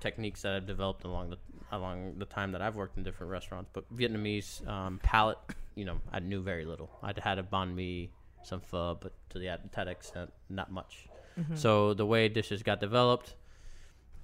techniques 0.00 0.42
that 0.42 0.54
I've 0.54 0.66
developed 0.66 1.04
along 1.04 1.30
the 1.30 1.38
along 1.72 2.14
the 2.18 2.26
time 2.26 2.52
that 2.52 2.62
I've 2.62 2.76
worked 2.76 2.96
in 2.96 3.02
different 3.02 3.32
restaurants. 3.32 3.70
But 3.72 3.92
Vietnamese 3.94 4.66
um, 4.68 5.00
palate, 5.02 5.38
you 5.74 5.84
know, 5.84 6.00
I 6.12 6.20
knew 6.20 6.42
very 6.42 6.64
little. 6.64 6.90
I'd 7.02 7.18
had 7.18 7.38
a 7.38 7.42
banh 7.42 7.74
mi, 7.74 8.10
some 8.44 8.60
pho, 8.60 8.96
but 9.00 9.12
to 9.30 9.38
the 9.38 9.58
that 9.72 9.88
extent, 9.88 10.32
not 10.48 10.70
much. 10.70 11.08
Mhm. 11.38 11.58
So 11.58 11.92
the 11.94 12.06
way 12.06 12.28
dishes 12.28 12.62
got 12.62 12.80
developed, 12.80 13.34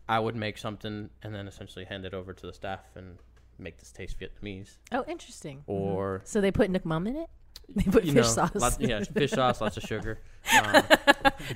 I 0.09 0.19
would 0.19 0.37
make 0.37 0.57
something 0.59 1.11
and 1.23 1.35
then 1.35 1.47
essentially 1.49 1.85
hand 1.85 2.05
it 2.05 2.15
over 2.15 2.33
to 2.33 2.47
the 2.47 2.53
staff 2.53 2.81
and 2.95 3.19
make 3.59 3.79
this 3.79 3.93
taste 3.93 4.19
Vietnamese. 4.19 4.77
oh, 4.93 5.05
interesting. 5.09 5.59
Mhm. 5.59 5.63
Or 5.67 6.23
so 6.25 6.41
they 6.41 6.51
put 6.53 6.71
nuoc 6.71 6.85
mam 6.85 7.07
in 7.07 7.17
it. 7.17 7.31
They 7.75 7.85
put 7.85 8.05
you 8.05 8.13
fish 8.13 8.25
know, 8.27 8.33
sauce. 8.33 8.55
lots- 8.55 8.79
yeah, 8.81 9.03
fish 9.03 9.31
sauce, 9.31 9.61
lots 9.61 9.77
of 9.77 9.83
sugar. 9.85 10.19
Um, 10.65 10.83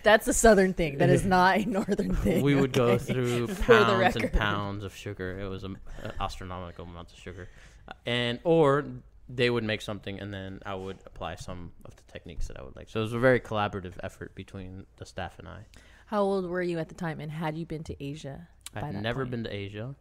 That's 0.04 0.28
a 0.28 0.32
southern 0.32 0.72
thing. 0.72 0.98
That 0.98 1.10
is 1.10 1.26
not 1.36 1.58
a 1.58 1.64
northern 1.68 2.14
thing. 2.14 2.42
we 2.42 2.54
would 2.54 2.72
go 2.72 2.96
through 2.98 3.48
pounds 3.48 4.14
and 4.16 4.32
pounds 4.32 4.84
of 4.84 4.94
sugar. 4.94 5.38
It 5.40 5.48
was 5.48 5.64
a, 5.64 5.70
a 6.04 6.12
astronomical 6.22 6.84
amounts 6.84 7.12
of 7.12 7.18
sugar, 7.18 7.48
Uh, 7.88 7.92
and 8.06 8.38
or 8.44 8.84
they 9.28 9.50
would 9.50 9.64
make 9.64 9.82
something 9.82 10.20
and 10.20 10.32
then 10.32 10.60
I 10.64 10.76
would 10.76 10.98
apply 11.04 11.34
some 11.34 11.72
of 11.84 11.96
the 11.96 12.02
techniques 12.10 12.46
that 12.46 12.58
I 12.60 12.62
would 12.62 12.76
like. 12.76 12.88
So 12.88 13.00
it 13.00 13.02
was 13.02 13.12
a 13.12 13.18
very 13.18 13.40
collaborative 13.40 13.94
effort 14.04 14.34
between 14.36 14.86
the 14.98 15.04
staff 15.04 15.38
and 15.40 15.48
I. 15.48 15.66
How 16.06 16.22
old 16.22 16.46
were 16.48 16.62
you 16.62 16.78
at 16.78 16.88
the 16.88 16.94
time, 16.94 17.18
and 17.18 17.30
had 17.32 17.58
you 17.58 17.66
been 17.66 17.82
to 17.84 18.02
Asia? 18.02 18.46
That 18.72 18.94
never 18.94 19.22
point? 19.24 19.30
been 19.32 19.44
to 19.44 19.52
Asia. 19.52 19.94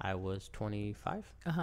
I 0.00 0.14
was 0.14 0.48
25. 0.54 1.24
Uh 1.44 1.50
huh. 1.52 1.60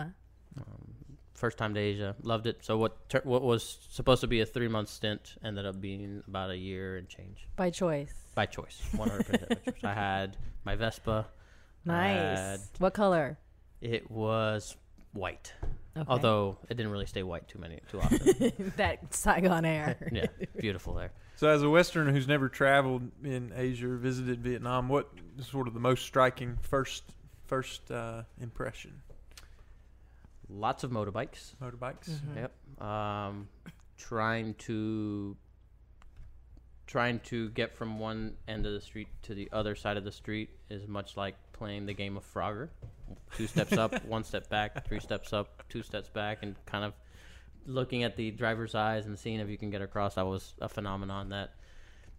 Um, 0.57 0.93
first 1.41 1.57
time 1.57 1.73
to 1.73 1.79
Asia, 1.79 2.15
loved 2.21 2.45
it. 2.47 2.63
So 2.63 2.77
what 2.77 3.09
tur- 3.09 3.23
what 3.25 3.41
was 3.41 3.79
supposed 3.89 4.21
to 4.21 4.27
be 4.27 4.39
a 4.41 4.45
three 4.45 4.67
month 4.69 4.87
stint 4.89 5.35
ended 5.43 5.65
up 5.65 5.81
being 5.81 6.23
about 6.27 6.51
a 6.51 6.55
year 6.55 6.95
and 6.97 7.09
change 7.09 7.47
By 7.57 7.71
choice. 7.71 8.13
by 8.35 8.45
choice, 8.45 8.79
one 8.95 9.09
hundred 9.09 9.25
percent. 9.25 9.59
I 9.83 9.93
had 9.93 10.37
my 10.63 10.75
Vespa. 10.75 11.27
Nice. 11.83 12.39
had- 12.39 12.59
what 12.77 12.93
color? 12.93 13.37
It 13.81 14.09
was 14.11 14.77
white, 15.13 15.53
Okay. 15.97 16.05
although 16.07 16.57
it 16.69 16.77
didn't 16.77 16.91
really 16.91 17.07
stay 17.07 17.23
white 17.23 17.47
too 17.47 17.57
many 17.59 17.79
too 17.89 17.99
often. 17.99 18.53
that 18.77 19.13
Saigon 19.13 19.65
Air. 19.65 19.97
yeah, 20.13 20.27
beautiful 20.59 20.93
there. 20.93 21.11
So, 21.37 21.49
as 21.49 21.63
a 21.63 21.69
Westerner 21.69 22.11
who's 22.11 22.27
never 22.27 22.47
traveled 22.49 23.09
in 23.23 23.51
Asia 23.55 23.89
or 23.89 23.97
visited 23.97 24.43
Vietnam, 24.43 24.87
what 24.87 25.09
is 25.39 25.47
sort 25.47 25.67
of 25.67 25.73
the 25.73 25.79
most 25.79 26.05
striking 26.05 26.59
first 26.61 27.03
first 27.47 27.89
uh, 27.89 28.21
impression? 28.39 29.01
Lots 30.53 30.83
of 30.83 30.91
motorbikes. 30.91 31.55
Motorbikes. 31.61 32.09
Mhm. 32.09 32.35
Yep. 32.35 32.81
Um, 32.85 33.47
trying 33.97 34.53
to 34.55 35.37
trying 36.87 37.19
to 37.21 37.49
get 37.51 37.73
from 37.73 37.99
one 37.99 38.35
end 38.49 38.65
of 38.65 38.73
the 38.73 38.81
street 38.81 39.07
to 39.21 39.33
the 39.33 39.47
other 39.53 39.75
side 39.75 39.95
of 39.95 40.03
the 40.03 40.11
street 40.11 40.49
is 40.69 40.87
much 40.89 41.15
like 41.15 41.35
playing 41.53 41.85
the 41.85 41.93
game 41.93 42.17
of 42.17 42.33
Frogger. 42.33 42.67
Two 43.37 43.47
steps 43.47 43.73
up, 43.73 44.03
one 44.05 44.25
step 44.25 44.49
back, 44.49 44.85
three 44.85 44.99
steps 44.99 45.31
up, 45.31 45.63
two 45.69 45.83
steps 45.83 46.09
back, 46.09 46.39
and 46.41 46.55
kind 46.65 46.83
of 46.83 46.93
looking 47.65 48.03
at 48.03 48.17
the 48.17 48.31
driver's 48.31 48.75
eyes 48.75 49.05
and 49.05 49.17
seeing 49.17 49.39
if 49.39 49.47
you 49.47 49.57
can 49.57 49.69
get 49.69 49.81
across. 49.81 50.15
That 50.15 50.25
was 50.25 50.53
a 50.59 50.67
phenomenon 50.67 51.29
that 51.29 51.53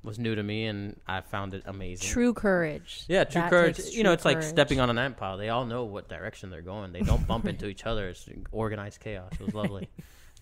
was 0.02 0.18
new 0.18 0.34
to 0.34 0.42
me, 0.42 0.66
and 0.66 1.00
I 1.06 1.20
found 1.20 1.54
it 1.54 1.62
amazing. 1.66 2.08
True 2.08 2.34
courage. 2.34 3.04
Yeah, 3.08 3.24
true 3.24 3.40
That 3.42 3.50
courage. 3.50 3.76
takes 3.76 3.94
You 3.94 4.02
know, 4.02 4.10
true 4.10 4.14
it's 4.14 4.24
like 4.24 4.36
courage. 4.38 4.48
stepping 4.48 4.80
on 4.80 4.90
an 4.90 4.98
ant 4.98 5.16
pile. 5.16 5.36
They 5.36 5.48
all 5.48 5.64
know 5.64 5.84
what 5.84 6.08
direction 6.08 6.50
they're 6.50 6.60
going. 6.62 6.92
They 6.92 7.02
don't 7.02 7.26
bump 7.26 7.46
into 7.46 7.66
each 7.68 7.86
other. 7.86 8.08
It's 8.08 8.28
organized 8.50 9.00
chaos. 9.00 9.32
It 9.32 9.40
was 9.44 9.54
lovely. 9.54 9.88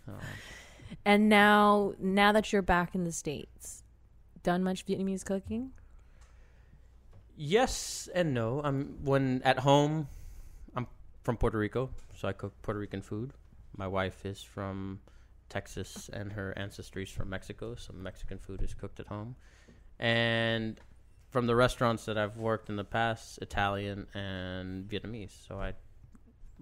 Um, 0.09 0.17
And 1.05 1.29
now, 1.29 1.93
now 2.01 2.33
that 2.33 2.53
you're 2.53 2.63
back 2.63 2.95
in 2.95 3.05
the 3.05 3.13
states, 3.13 3.83
done 4.43 4.65
much 4.65 4.87
Vietnamese 4.87 5.25
cooking? 5.25 5.71
yes 7.37 8.09
and 8.15 8.35
no. 8.35 8.61
I'm 8.63 8.99
when 9.05 9.43
at 9.45 9.59
home. 9.61 10.09
I'm 10.75 10.87
from 11.23 11.37
Puerto 11.37 11.59
Rico, 11.59 11.91
so 12.17 12.29
I 12.29 12.33
cook 12.33 12.53
Puerto 12.63 12.81
Rican 12.81 13.03
food. 13.03 13.33
My 13.77 13.87
wife 13.87 14.25
is 14.27 14.43
from 14.43 15.01
Texas, 15.51 16.09
and 16.13 16.33
her 16.33 16.57
ancestry 16.57 17.03
is 17.03 17.11
from 17.11 17.29
Mexico, 17.29 17.75
so 17.75 17.93
Mexican 17.93 18.39
food 18.39 18.63
is 18.63 18.73
cooked 18.73 19.01
at 19.01 19.07
home. 19.09 19.37
And 19.99 20.81
from 21.31 21.47
the 21.47 21.55
restaurants 21.55 22.07
that 22.07 22.17
I've 22.17 22.39
worked 22.39 22.71
in 22.71 22.77
the 22.77 22.85
past, 22.85 23.39
Italian 23.43 24.07
and 24.15 24.89
Vietnamese. 24.89 25.47
So 25.47 25.61
I, 25.61 25.75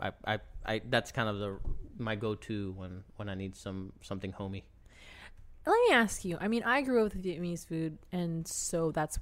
I, 0.01 0.13
I, 0.27 0.39
I 0.67 0.81
that's 0.89 1.13
kind 1.13 1.29
of 1.29 1.39
the 1.39 1.59
my 1.99 2.17
go-to 2.17 2.73
when 2.77 3.05
when 3.17 3.29
I 3.29 3.35
need 3.35 3.57
some 3.57 3.93
something 4.03 4.33
homey. 4.33 4.65
Let 5.67 5.79
me 5.89 5.95
ask 5.95 6.25
you. 6.25 6.39
I 6.41 6.49
mean, 6.49 6.63
I 6.63 6.83
grew 6.83 7.05
up 7.05 7.15
with 7.15 7.23
Vietnamese 7.23 7.67
food, 7.67 7.99
and 8.11 8.49
so 8.49 8.91
that's 8.91 9.19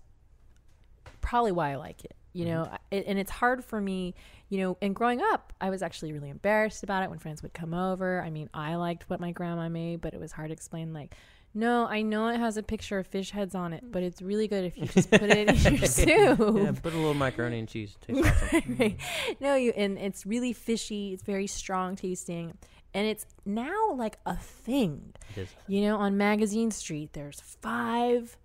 probably 1.20 1.52
why 1.52 1.72
I 1.72 1.76
like 1.76 2.04
it. 2.04 2.14
You 2.36 2.44
mm-hmm. 2.44 2.70
know, 2.70 2.78
it, 2.90 3.04
and 3.06 3.18
it's 3.18 3.30
hard 3.30 3.64
for 3.64 3.80
me. 3.80 4.14
You 4.50 4.60
know, 4.60 4.78
and 4.82 4.94
growing 4.94 5.22
up, 5.22 5.52
I 5.60 5.70
was 5.70 5.82
actually 5.82 6.12
really 6.12 6.28
embarrassed 6.28 6.82
about 6.82 7.02
it 7.02 7.10
when 7.10 7.18
friends 7.18 7.42
would 7.42 7.54
come 7.54 7.72
over. 7.72 8.22
I 8.22 8.30
mean, 8.30 8.50
I 8.52 8.76
liked 8.76 9.08
what 9.08 9.20
my 9.20 9.32
grandma 9.32 9.68
made, 9.68 10.00
but 10.00 10.12
it 10.14 10.20
was 10.20 10.32
hard 10.32 10.50
to 10.50 10.52
explain. 10.52 10.92
Like, 10.92 11.14
no, 11.54 11.86
I 11.86 12.02
know 12.02 12.28
it 12.28 12.38
has 12.38 12.58
a 12.58 12.62
picture 12.62 12.98
of 12.98 13.06
fish 13.06 13.30
heads 13.30 13.54
on 13.54 13.72
it, 13.72 13.82
but 13.90 14.02
it's 14.02 14.20
really 14.20 14.46
good 14.46 14.66
if 14.66 14.76
you 14.76 14.84
just 14.84 15.10
put 15.10 15.22
it 15.22 15.48
in 15.48 15.74
your 15.74 15.86
soup. 15.86 16.08
Yeah, 16.08 16.72
put 16.82 16.92
a 16.92 16.96
little 16.96 17.14
macaroni 17.14 17.58
and 17.58 17.66
cheese. 17.66 17.96
Tastes 18.02 18.28
awesome. 18.42 18.76
Right. 18.78 18.98
No, 19.40 19.54
you 19.54 19.72
and 19.74 19.96
it's 19.96 20.26
really 20.26 20.52
fishy. 20.52 21.14
It's 21.14 21.22
very 21.22 21.46
strong 21.46 21.96
tasting, 21.96 22.58
and 22.92 23.06
it's 23.06 23.24
now 23.46 23.94
like 23.94 24.18
a 24.26 24.36
thing. 24.36 25.14
It 25.34 25.40
is. 25.40 25.48
You 25.66 25.80
know, 25.80 25.96
on 25.96 26.18
Magazine 26.18 26.70
Street, 26.70 27.14
there's 27.14 27.40
five 27.40 28.36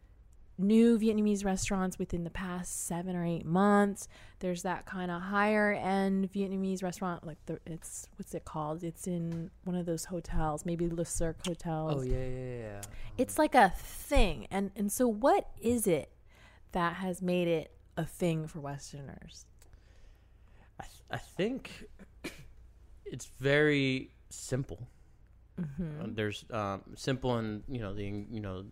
new 0.58 0.98
Vietnamese 0.98 1.44
restaurants 1.44 1.98
within 1.98 2.24
the 2.24 2.30
past 2.30 2.86
seven 2.86 3.16
or 3.16 3.26
eight 3.26 3.46
months. 3.46 4.08
There's 4.40 4.64
that 4.64 4.86
kind 4.86 5.12
of 5.12 5.22
higher 5.22 5.74
end 5.74 6.32
Vietnamese 6.32 6.84
restaurant, 6.84 7.26
like 7.26 7.38
the 7.46 7.60
it's 7.66 8.08
what's 8.18 8.34
it 8.34 8.46
called? 8.46 8.84
It's 8.84 9.08
in 9.08 9.52
one 9.64 9.76
of 9.76 9.86
those 9.86 10.06
hotels, 10.06 10.66
maybe 10.66 10.88
Le 10.88 11.06
Cirque 11.06 11.46
hotels. 11.46 12.02
Oh 12.02 12.04
yeah, 12.04 12.26
yeah, 12.26 12.58
yeah. 12.58 12.82
It's 13.18 13.38
like 13.38 13.56
a 13.56 13.74
thing, 13.78 14.48
and 14.52 14.72
and 14.76 14.92
so 14.92 15.08
what 15.08 15.50
is 15.60 15.88
it 15.88 16.12
that 16.72 16.96
has 16.96 17.22
made 17.22 17.48
it 17.48 17.72
a 17.98 18.06
thing 18.06 18.48
for 18.48 18.60
Westerners? 18.60 19.46
I 20.80 20.84
th- 20.84 21.04
I 21.12 21.18
think 21.18 21.86
it's 23.06 23.26
very 23.40 24.12
simple. 24.30 24.88
Uh, 25.60 26.08
there's 26.08 26.44
um, 26.50 26.82
simple 26.96 27.36
and 27.38 27.64
you 27.68 27.80
know 27.80 27.94
the 27.94 28.26
you 28.32 28.40
know 28.40 28.66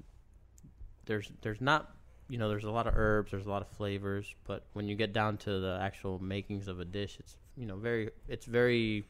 there's 1.10 1.30
there's 1.42 1.60
not 1.60 1.92
you 2.30 2.38
know 2.38 2.48
there's 2.48 2.64
a 2.64 2.72
lot 2.72 2.86
of 2.88 2.94
herbs 2.96 3.32
there's 3.32 3.48
a 3.48 3.50
lot 3.50 3.64
of 3.64 3.68
flavors 3.70 4.34
but 4.46 4.64
when 4.74 4.88
you 4.88 4.96
get 4.96 5.12
down 5.12 5.36
to 5.38 5.60
the 5.60 5.78
actual 5.82 6.20
makings 6.24 6.68
of 6.68 6.80
a 6.80 6.86
dish 6.86 7.18
it's 7.20 7.36
you 7.58 7.66
know 7.66 7.76
very 7.76 8.12
it's 8.28 8.46
very 8.46 9.04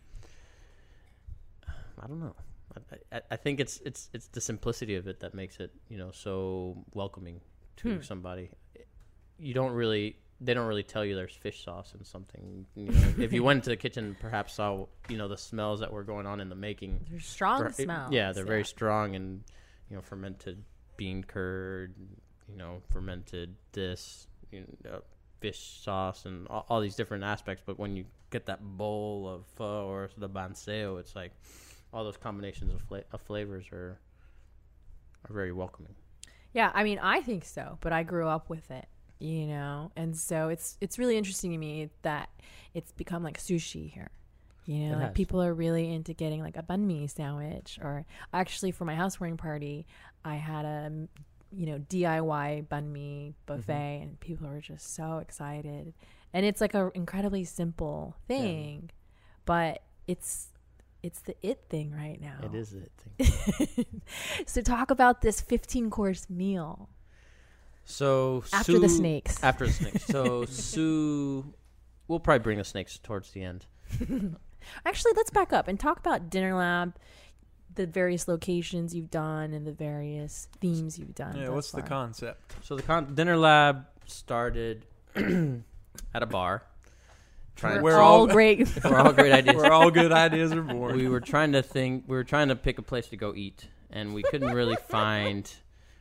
I 2.02 2.08
don't 2.08 2.22
know 2.22 2.34
I, 3.12 3.22
I, 3.32 3.36
think 3.36 3.60
it's 3.60 3.80
it's 3.84 4.10
it's 4.14 4.28
the 4.28 4.40
simplicity 4.40 4.96
of 4.96 5.08
it 5.08 5.20
that 5.20 5.34
makes 5.34 5.58
it 5.60 5.72
you 5.90 5.98
know 5.98 6.12
so 6.12 6.78
welcoming 6.94 7.42
to 7.78 7.96
Hmm. 7.96 8.02
somebody 8.02 8.50
you 9.38 9.54
don't 9.54 9.74
really 9.74 10.16
they 10.40 10.54
don't 10.54 10.68
really 10.68 10.84
tell 10.84 11.04
you 11.04 11.16
there's 11.16 11.34
fish 11.34 11.66
sauce 11.66 11.94
in 11.98 12.06
something 12.06 12.66
you 12.76 12.92
know 12.92 13.14
if 13.20 13.34
you 13.34 13.44
went 13.44 13.64
to 13.66 13.70
the 13.72 13.76
kitchen 13.76 14.16
perhaps 14.22 14.54
saw 14.54 14.86
you 15.10 15.18
know 15.18 15.28
the 15.28 15.38
smells 15.38 15.82
that 15.82 15.92
were 15.92 16.04
going 16.04 16.26
on 16.26 16.40
in 16.40 16.48
the 16.48 16.56
making 16.56 17.02
There's 17.10 17.26
strong 17.26 17.64
Ver- 17.64 17.72
smells. 17.72 18.14
Yeah, 18.14 18.32
they're 18.32 18.46
very 18.46 18.64
strong 18.64 19.16
and 19.16 19.44
you 19.90 19.96
know 19.98 20.02
fermented 20.02 20.64
bean 21.00 21.24
curd, 21.24 21.96
you 22.50 22.58
know 22.58 22.82
fermented 22.92 23.56
this, 23.72 24.28
you 24.52 24.66
know, 24.84 25.02
fish 25.40 25.80
sauce, 25.82 26.26
and 26.26 26.46
all, 26.50 26.66
all 26.70 26.82
these 26.82 26.96
different 26.96 27.24
aspects. 27.24 27.64
But 27.66 27.80
when 27.80 27.96
you 27.96 28.04
get 28.32 28.46
that 28.48 28.62
bowl 28.62 29.28
of 29.28 29.46
pho 29.56 29.88
or 29.88 30.10
the 30.18 30.30
banh 30.30 30.52
xeo, 30.52 31.00
it's 31.00 31.16
like 31.16 31.32
all 31.94 32.04
those 32.04 32.18
combinations 32.18 32.74
of, 32.74 32.82
fla- 32.82 33.06
of 33.14 33.22
flavors 33.22 33.66
are 33.72 33.98
are 35.28 35.34
very 35.34 35.54
welcoming. 35.54 35.96
Yeah, 36.54 36.70
I 36.74 36.84
mean, 36.84 37.00
I 37.02 37.22
think 37.22 37.46
so, 37.46 37.78
but 37.80 37.94
I 37.94 38.04
grew 38.04 38.28
up 38.28 38.50
with 38.50 38.70
it, 38.70 38.88
you 39.20 39.48
know, 39.48 39.92
and 39.96 40.18
so 40.18 40.50
it's 40.50 40.78
it's 40.82 41.00
really 41.00 41.18
interesting 41.18 41.52
to 41.52 41.58
me 41.58 41.90
that 42.02 42.30
it's 42.74 42.92
become 42.92 43.24
like 43.24 43.40
sushi 43.40 43.90
here. 43.90 44.12
You 44.70 44.90
know, 44.90 44.92
It 44.94 44.98
like 44.98 45.06
has. 45.08 45.14
people 45.16 45.42
are 45.42 45.52
really 45.54 45.92
into 45.92 46.14
getting 46.14 46.42
like 46.44 46.56
a 46.56 46.62
banh 46.62 46.82
mi 46.86 47.08
sandwich, 47.08 47.80
or 47.82 48.06
actually 48.32 48.70
for 48.72 48.86
my 48.86 48.94
housewarming 48.94 49.38
party, 49.38 49.88
I 50.24 50.36
had 50.36 50.64
a 50.66 50.92
you 51.52 51.66
know 51.66 51.80
DIY 51.80 52.68
banh 52.68 52.92
mi 52.92 53.34
buffet, 53.48 53.74
Mm-hmm. 53.74 54.04
and 54.04 54.20
people 54.20 54.48
were 54.48 54.62
just 54.62 54.94
so 54.94 55.18
excited, 55.18 55.94
and 56.34 56.46
it's 56.46 56.62
like 56.62 56.76
a 56.76 56.92
incredibly 56.94 57.44
simple 57.46 58.16
thing, 58.28 58.92
but 59.46 59.82
it's 60.06 60.50
it's 61.02 61.22
the 61.22 61.34
it 61.42 61.64
thing 61.70 61.92
right 61.92 62.22
now. 62.22 62.38
It 62.44 62.54
is 62.54 62.74
it 62.74 62.92
thing. 63.18 64.02
so 64.46 64.62
talk 64.62 64.92
about 64.92 65.22
this 65.22 65.42
15 65.42 65.90
course 65.90 66.30
meal 66.30 66.90
So 67.86 68.44
after 68.54 68.78
the 68.78 68.90
snakes. 68.90 69.42
After 69.44 69.66
the 69.66 69.74
snakes. 69.74 70.06
So 70.06 70.46
Sue, 70.50 71.54
we'll 72.08 72.20
probably 72.20 72.44
bring 72.44 72.58
the 72.60 72.64
snakes 72.64 73.00
towards 73.00 73.32
the 73.32 73.42
end. 73.44 73.66
Actually, 74.86 75.14
let's 75.16 75.30
back 75.30 75.52
up 75.54 75.68
and 75.68 75.80
talk 75.80 76.00
about 76.00 76.30
Dinner 76.30 76.56
Lab, 76.56 76.96
the 77.76 77.86
various 77.88 78.28
locations 78.28 78.94
you've 78.94 79.12
done, 79.12 79.54
and 79.54 79.66
the 79.66 79.72
various 79.72 80.48
themes 80.60 80.98
you've 81.00 81.16
done. 81.16 81.36
Yeah, 81.38 81.46
thus 81.46 81.54
what's 81.56 81.72
the 81.72 81.80
far. 81.82 81.88
concept? 81.90 82.56
So 82.64 82.76
the 82.76 82.84
con- 82.84 83.16
dinner 83.16 83.38
lab 83.38 83.86
started 84.06 84.86
at 85.16 86.24
a 86.24 86.26
bar. 86.26 86.64
Trying 87.56 87.82
We're, 87.82 87.96
We're 87.96 88.00
all 88.02 88.20
all- 88.22 88.28
great. 88.28 88.70
we're 88.84 88.98
all 88.98 89.12
great 89.14 89.32
ideas. 89.34 89.56
Where 89.56 89.72
all 89.72 89.92
good 89.92 90.12
ideas 90.12 90.52
are 90.54 90.62
born. 90.62 90.96
we 90.96 91.08
were 91.10 91.20
trying 91.20 91.52
to 91.54 91.62
think. 91.62 92.06
We 92.08 92.16
were 92.16 92.24
trying 92.24 92.48
to 92.50 92.56
pick 92.56 92.78
a 92.80 92.82
place 92.82 93.08
to 93.08 93.18
go 93.18 93.34
eat, 93.36 93.68
and 93.92 94.14
we 94.14 94.24
couldn't 94.24 94.54
really 94.54 94.78
find. 94.88 95.52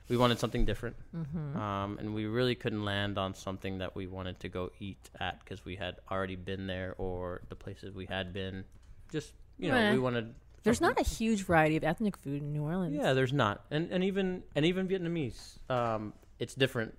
We 0.09 0.17
wanted 0.17 0.38
something 0.38 0.65
different, 0.65 0.97
Mm-hmm. 1.15 1.57
um, 1.57 1.99
and 1.99 2.15
we 2.15 2.25
really 2.27 2.55
couldn't 2.55 2.85
land 2.85 3.19
on 3.19 3.35
something 3.35 3.79
that 3.79 3.95
we 3.95 4.07
wanted 4.07 4.41
to 4.41 4.49
go 4.49 4.71
eat 4.81 5.11
at 5.21 5.38
because 5.41 5.65
we 5.65 5.77
had 5.77 5.97
already 6.11 6.37
been 6.37 6.67
there, 6.67 6.95
or 6.99 7.43
the 7.49 7.55
places 7.57 7.95
we 7.95 8.07
had 8.07 8.33
been. 8.33 8.65
Just 9.12 9.33
you 9.59 9.69
know, 9.69 9.75
Meh. 9.75 9.93
we 9.93 9.99
wanted. 9.99 10.35
There's 10.62 10.79
something- 10.79 10.97
not 10.97 11.07
a 11.07 11.09
huge 11.09 11.43
variety 11.45 11.77
of 11.77 11.85
ethnic 11.85 12.17
food 12.17 12.43
in 12.43 12.53
New 12.53 12.62
Orleans. 12.62 12.97
Yeah, 12.97 13.12
there's 13.12 13.33
not, 13.33 13.65
and 13.71 13.91
and 13.91 14.03
even 14.05 14.43
and 14.57 14.65
even 14.65 14.88
Vietnamese, 14.88 15.59
um, 15.71 16.12
it's 16.38 16.55
different. 16.55 16.95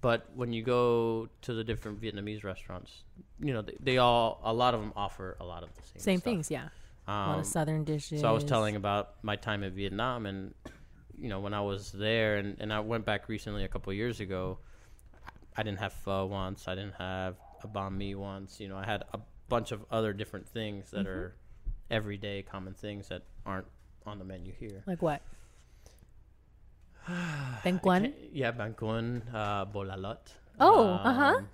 But 0.00 0.30
when 0.36 0.52
you 0.52 0.62
go 0.62 1.28
to 1.42 1.52
the 1.54 1.64
different 1.64 2.00
Vietnamese 2.00 2.44
restaurants, 2.44 3.02
you 3.40 3.52
know 3.54 3.62
they, 3.62 3.76
they 3.80 3.98
all 3.98 4.40
a 4.44 4.52
lot 4.52 4.74
of 4.74 4.80
them 4.80 4.92
offer 4.94 5.36
a 5.40 5.44
lot 5.44 5.62
of 5.64 5.74
the 5.74 5.82
same 5.82 5.98
Same 6.00 6.18
stuff. 6.18 6.24
things, 6.24 6.50
yeah. 6.50 6.68
a 7.08 7.10
lot 7.10 7.34
Um, 7.34 7.40
of 7.40 7.46
southern 7.46 7.84
dishes. 7.84 8.20
so 8.20 8.28
I 8.28 8.32
was 8.32 8.44
telling 8.44 8.76
about 8.76 9.14
my 9.24 9.34
time 9.36 9.62
in 9.64 9.72
Vietnam, 9.74 10.26
and 10.26 10.54
you 11.20 11.28
know 11.28 11.40
when 11.40 11.54
I 11.54 11.60
was 11.60 11.92
there, 11.92 12.36
and, 12.36 12.56
and 12.60 12.72
I 12.72 12.80
went 12.80 13.04
back 13.04 13.28
recently 13.28 13.64
a 13.64 13.68
couple 13.68 13.90
of 13.90 13.96
years 13.96 14.20
ago. 14.20 14.58
I 15.56 15.62
didn't 15.62 15.78
have 15.80 15.92
pho 15.92 16.26
once. 16.26 16.68
I 16.68 16.74
didn't 16.74 16.94
have 16.96 17.36
a 17.62 17.68
banh 17.68 17.96
mi 17.96 18.14
once. 18.14 18.60
You 18.60 18.68
know, 18.68 18.76
I 18.76 18.84
had 18.86 19.04
a 19.12 19.20
bunch 19.48 19.72
of 19.72 19.84
other 19.90 20.12
different 20.12 20.46
things 20.48 20.90
that 20.92 21.06
Mhm. 21.06 21.14
are 21.14 21.34
everyday 21.90 22.42
common 22.42 22.72
things 22.74 23.08
that 23.08 23.22
aren't 23.44 23.66
on 24.06 24.18
the 24.18 24.24
menu 24.24 24.52
here. 24.52 24.82
like 24.86 25.02
what? 25.02 25.20
Can't- 27.62 28.14
Yeah, 28.32 28.52
banh 28.52 28.74
cuon, 28.74 29.22
uh, 29.34 29.64
bo 29.66 29.80
la 29.80 29.94
lot. 29.96 30.32
Oh, 30.60 30.84
uh-huh. 30.94 31.36
Um, 31.38 31.48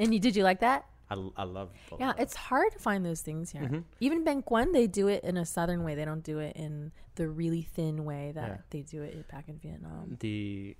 And 0.00 0.14
you 0.14 0.20
did 0.20 0.34
you 0.36 0.42
like 0.44 0.60
that? 0.60 0.86
I, 1.12 1.42
I 1.42 1.44
love 1.44 1.70
Yeah, 2.00 2.12
it's 2.18 2.34
hard 2.34 2.72
to 2.72 2.78
find 2.78 3.04
those 3.04 3.20
things 3.20 3.50
here. 3.50 3.62
Mhm. 3.62 3.84
Even 4.00 4.24
they 4.72 4.86
do 4.86 5.08
it 5.08 5.22
in 5.24 5.36
a 5.36 5.44
southern 5.44 5.84
way. 5.84 5.94
They 5.94 6.04
don't 6.04 6.24
do 6.24 6.38
it 6.38 6.56
in 6.56 6.92
the 7.16 7.28
really 7.28 7.62
thin 7.62 8.04
way 8.04 8.32
that 8.34 8.48
Yeah. 8.48 8.56
they 8.70 8.80
do 8.82 9.02
it 9.02 9.28
back 9.28 9.48
in 9.48 9.58
Vietnam. 9.58 10.16
the, 10.20 10.76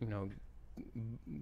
you 0.00 0.06
know, 0.08 0.28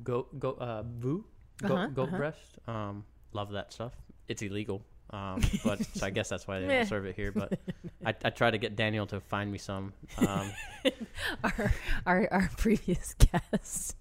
goat, 0.02 0.38
goat, 0.38 0.58
uh, 0.58 0.82
vu, 0.82 1.24
goat, 1.62 1.70
Uh-huh, 1.72 1.86
goat 1.88 2.08
uh-huh. 2.08 2.16
breast. 2.16 2.58
Um, 2.66 3.04
love 3.32 3.52
that 3.52 3.72
stuff. 3.72 3.92
It's 4.28 4.42
illegal 4.42 4.84
Um, 5.10 5.40
but 5.64 5.82
so 5.96 6.04
I 6.08 6.10
guess 6.10 6.28
that's 6.28 6.46
why 6.46 6.60
they 6.60 6.66
don't 6.68 6.86
serve 6.86 7.06
it 7.06 7.16
here. 7.16 7.32
But 7.32 7.58
I, 8.04 8.14
I 8.24 8.30
try 8.30 8.50
to 8.50 8.58
get 8.58 8.76
Daniel 8.76 9.06
to 9.06 9.20
find 9.20 9.50
me 9.50 9.56
some. 9.56 9.94
Um, 10.18 10.52
our, 11.44 11.72
our 12.04 12.28
our 12.30 12.50
previous 12.58 13.14
guest. 13.14 13.96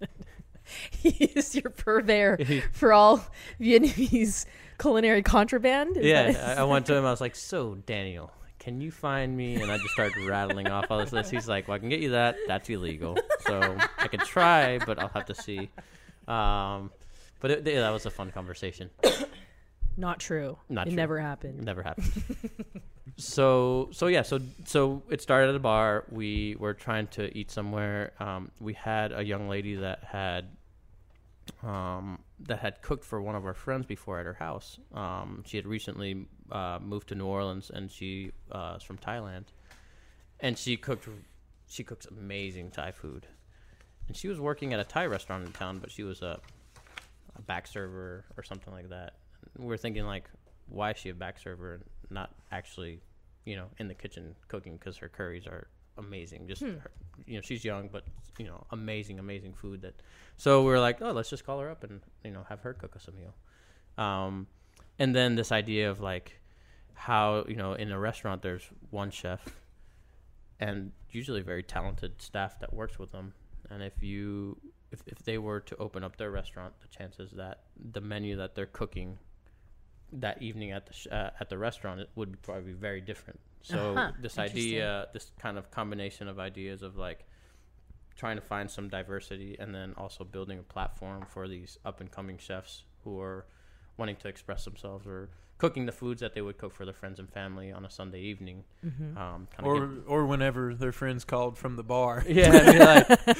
he 0.90 1.10
is 1.24 1.54
your 1.54 1.70
purveyor 1.70 2.38
for 2.72 2.92
all 2.92 3.24
Vietnamese 3.60 4.46
culinary 4.78 5.22
contraband. 5.22 5.96
Is 5.96 6.04
yeah, 6.06 6.32
that- 6.32 6.58
I, 6.58 6.62
I 6.62 6.64
went 6.72 6.86
to 6.86 6.94
him. 6.94 7.04
I 7.04 7.10
was 7.10 7.20
like, 7.20 7.36
"So, 7.36 7.74
Daniel, 7.86 8.30
can 8.58 8.80
you 8.80 8.90
find 8.90 9.36
me?" 9.36 9.56
And 9.56 9.70
I 9.70 9.78
just 9.78 9.90
started 9.90 10.24
rattling 10.26 10.68
off 10.68 10.86
all 10.90 10.98
this 10.98 11.12
list. 11.12 11.30
He's 11.30 11.48
like, 11.48 11.68
"Well, 11.68 11.76
I 11.76 11.78
can 11.78 11.88
get 11.88 12.00
you 12.00 12.10
that. 12.10 12.36
That's 12.46 12.68
illegal. 12.68 13.18
So 13.40 13.76
I 13.98 14.08
can 14.08 14.20
try, 14.20 14.78
but 14.78 14.98
I'll 14.98 15.08
have 15.08 15.26
to 15.26 15.34
see." 15.34 15.70
Um, 16.26 16.90
but 17.40 17.50
it, 17.50 17.66
yeah, 17.66 17.80
that 17.80 17.90
was 17.90 18.04
a 18.06 18.10
fun 18.10 18.30
conversation. 18.30 18.90
not 19.96 20.20
true. 20.20 20.58
Not 20.68 20.86
it 20.86 20.90
true. 20.90 20.96
never 20.96 21.18
happened. 21.20 21.64
Never 21.64 21.82
happened. 21.82 22.12
so 23.16 23.88
so 23.92 24.06
yeah, 24.06 24.22
so 24.22 24.40
so 24.64 25.02
it 25.08 25.20
started 25.20 25.48
at 25.50 25.54
a 25.54 25.60
bar. 25.60 26.04
We 26.10 26.56
were 26.58 26.74
trying 26.74 27.06
to 27.08 27.36
eat 27.36 27.50
somewhere. 27.50 28.12
Um, 28.20 28.50
we 28.60 28.74
had 28.74 29.12
a 29.12 29.22
young 29.24 29.48
lady 29.48 29.76
that 29.76 30.04
had 30.04 30.48
um, 31.62 32.18
that 32.40 32.60
had 32.60 32.82
cooked 32.82 33.04
for 33.04 33.20
one 33.20 33.34
of 33.34 33.44
our 33.44 33.54
friends 33.54 33.86
before 33.86 34.18
at 34.20 34.26
her 34.26 34.34
house. 34.34 34.78
Um, 34.94 35.42
she 35.46 35.56
had 35.56 35.66
recently 35.66 36.26
uh, 36.50 36.78
moved 36.80 37.08
to 37.08 37.14
New 37.14 37.26
Orleans, 37.26 37.70
and 37.72 37.90
she 37.90 38.32
uh, 38.52 38.74
is 38.76 38.82
from 38.82 38.98
Thailand, 38.98 39.46
and 40.40 40.56
she 40.56 40.76
cooked. 40.76 41.08
She 41.68 41.84
cooks 41.84 42.06
amazing 42.06 42.70
Thai 42.70 42.92
food, 42.92 43.26
and 44.06 44.16
she 44.16 44.28
was 44.28 44.40
working 44.40 44.72
at 44.72 44.80
a 44.80 44.84
Thai 44.84 45.06
restaurant 45.06 45.44
in 45.44 45.52
town, 45.52 45.78
but 45.78 45.90
she 45.90 46.02
was 46.02 46.22
a, 46.22 46.40
a 47.36 47.42
back 47.42 47.66
server 47.66 48.24
or 48.36 48.42
something 48.42 48.72
like 48.72 48.88
that. 48.88 49.14
We 49.58 49.66
were 49.66 49.76
thinking 49.76 50.06
like, 50.06 50.30
why 50.68 50.92
is 50.92 50.98
she 50.98 51.10
a 51.10 51.14
back 51.14 51.38
server 51.38 51.74
and 51.74 51.84
not 52.10 52.30
actually, 52.50 53.00
you 53.44 53.56
know, 53.56 53.66
in 53.78 53.88
the 53.88 53.94
kitchen 53.94 54.34
cooking? 54.48 54.76
Because 54.76 54.96
her 54.96 55.08
curries 55.08 55.46
are 55.46 55.68
amazing. 55.98 56.48
Just 56.48 56.62
Hmm. 56.62 56.78
her, 56.78 56.90
you 57.26 57.36
know, 57.36 57.42
she's 57.42 57.64
young, 57.64 57.88
but 57.88 58.04
you 58.38 58.46
know, 58.46 58.64
amazing, 58.70 59.18
amazing 59.18 59.54
food. 59.54 59.82
That 59.82 59.94
so 60.36 60.62
we 60.62 60.68
were 60.68 60.80
like, 60.80 61.02
oh, 61.02 61.12
let's 61.12 61.30
just 61.30 61.44
call 61.44 61.58
her 61.60 61.70
up 61.70 61.84
and 61.84 62.00
you 62.24 62.30
know 62.30 62.44
have 62.48 62.60
her 62.60 62.72
cook 62.74 62.96
us 62.96 63.08
a 63.08 63.12
meal. 63.12 63.34
Um, 63.98 64.46
and 64.98 65.14
then 65.14 65.34
this 65.34 65.52
idea 65.52 65.90
of 65.90 66.00
like 66.00 66.40
how 66.94 67.44
you 67.48 67.56
know 67.56 67.74
in 67.74 67.92
a 67.92 67.98
restaurant 67.98 68.42
there's 68.42 68.68
one 68.90 69.10
chef 69.10 69.40
and 70.60 70.90
usually 71.10 71.40
very 71.42 71.62
talented 71.62 72.20
staff 72.20 72.58
that 72.60 72.72
works 72.72 72.98
with 72.98 73.12
them. 73.12 73.34
And 73.70 73.82
if 73.82 74.02
you 74.02 74.58
if, 74.90 75.02
if 75.06 75.18
they 75.18 75.38
were 75.38 75.60
to 75.60 75.76
open 75.76 76.02
up 76.02 76.16
their 76.16 76.30
restaurant, 76.30 76.74
the 76.80 76.88
chances 76.88 77.32
that 77.32 77.64
the 77.92 78.00
menu 78.00 78.36
that 78.36 78.54
they're 78.54 78.66
cooking 78.66 79.18
that 80.12 80.40
evening 80.42 80.70
at 80.72 80.86
the 80.86 80.92
sh- 80.92 81.06
uh, 81.10 81.30
at 81.40 81.48
the 81.48 81.58
restaurant 81.58 82.00
it 82.00 82.08
would 82.14 82.40
probably 82.42 82.72
be 82.72 82.78
very 82.78 83.00
different. 83.00 83.38
So 83.62 83.92
Uh-huh. 83.94 84.12
this 84.20 84.38
idea, 84.38 85.08
this 85.12 85.32
kind 85.38 85.58
of 85.58 85.70
combination 85.70 86.28
of 86.28 86.38
ideas 86.38 86.82
of 86.82 86.96
like 86.96 87.26
trying 88.16 88.36
to 88.36 88.42
find 88.42 88.70
some 88.70 88.88
diversity 88.88 89.56
and 89.58 89.74
then 89.74 89.94
also 89.96 90.24
building 90.24 90.58
a 90.58 90.62
platform 90.62 91.24
for 91.28 91.46
these 91.48 91.78
up 91.84 92.00
and 92.00 92.10
coming 92.10 92.38
chefs 92.38 92.84
who 93.04 93.20
are 93.20 93.46
wanting 93.96 94.16
to 94.16 94.28
express 94.28 94.64
themselves 94.64 95.06
or 95.06 95.28
cooking 95.58 95.86
the 95.86 95.92
foods 95.92 96.20
that 96.20 96.34
they 96.34 96.40
would 96.40 96.56
cook 96.56 96.72
for 96.72 96.84
their 96.84 96.94
friends 96.94 97.18
and 97.18 97.28
family 97.28 97.72
on 97.72 97.84
a 97.84 97.90
Sunday 97.90 98.20
evening. 98.20 98.62
Mm-hmm. 98.86 99.18
Um, 99.18 99.48
kind 99.56 99.66
Or 99.66 99.90
or 100.06 100.26
whenever 100.26 100.72
their 100.74 100.92
friends 100.92 101.24
called 101.24 101.58
from 101.58 101.74
the 101.76 101.82
bar, 101.82 102.24
yeah, 102.28 102.50
I 102.50 102.70
mean, 102.70 102.78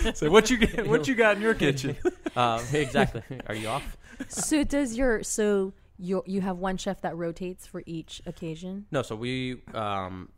like, 0.04 0.16
say 0.16 0.28
what 0.28 0.50
you 0.50 0.58
get, 0.58 0.86
what 0.88 1.06
you 1.08 1.14
got 1.14 1.36
in 1.36 1.42
your 1.42 1.54
kitchen. 1.54 1.96
um, 2.36 2.60
exactly. 2.72 3.22
Are 3.46 3.54
you 3.54 3.68
off? 3.68 3.96
so 4.28 4.64
does 4.64 4.96
your 4.98 5.22
so 5.22 5.72
you 5.98 6.22
you 6.26 6.40
have 6.40 6.58
one 6.58 6.76
chef 6.76 7.00
that 7.02 7.16
rotates 7.16 7.66
for 7.66 7.82
each 7.86 8.22
occasion? 8.26 8.86
No, 8.90 9.02
so 9.02 9.16
we 9.16 9.62
um, 9.74 10.28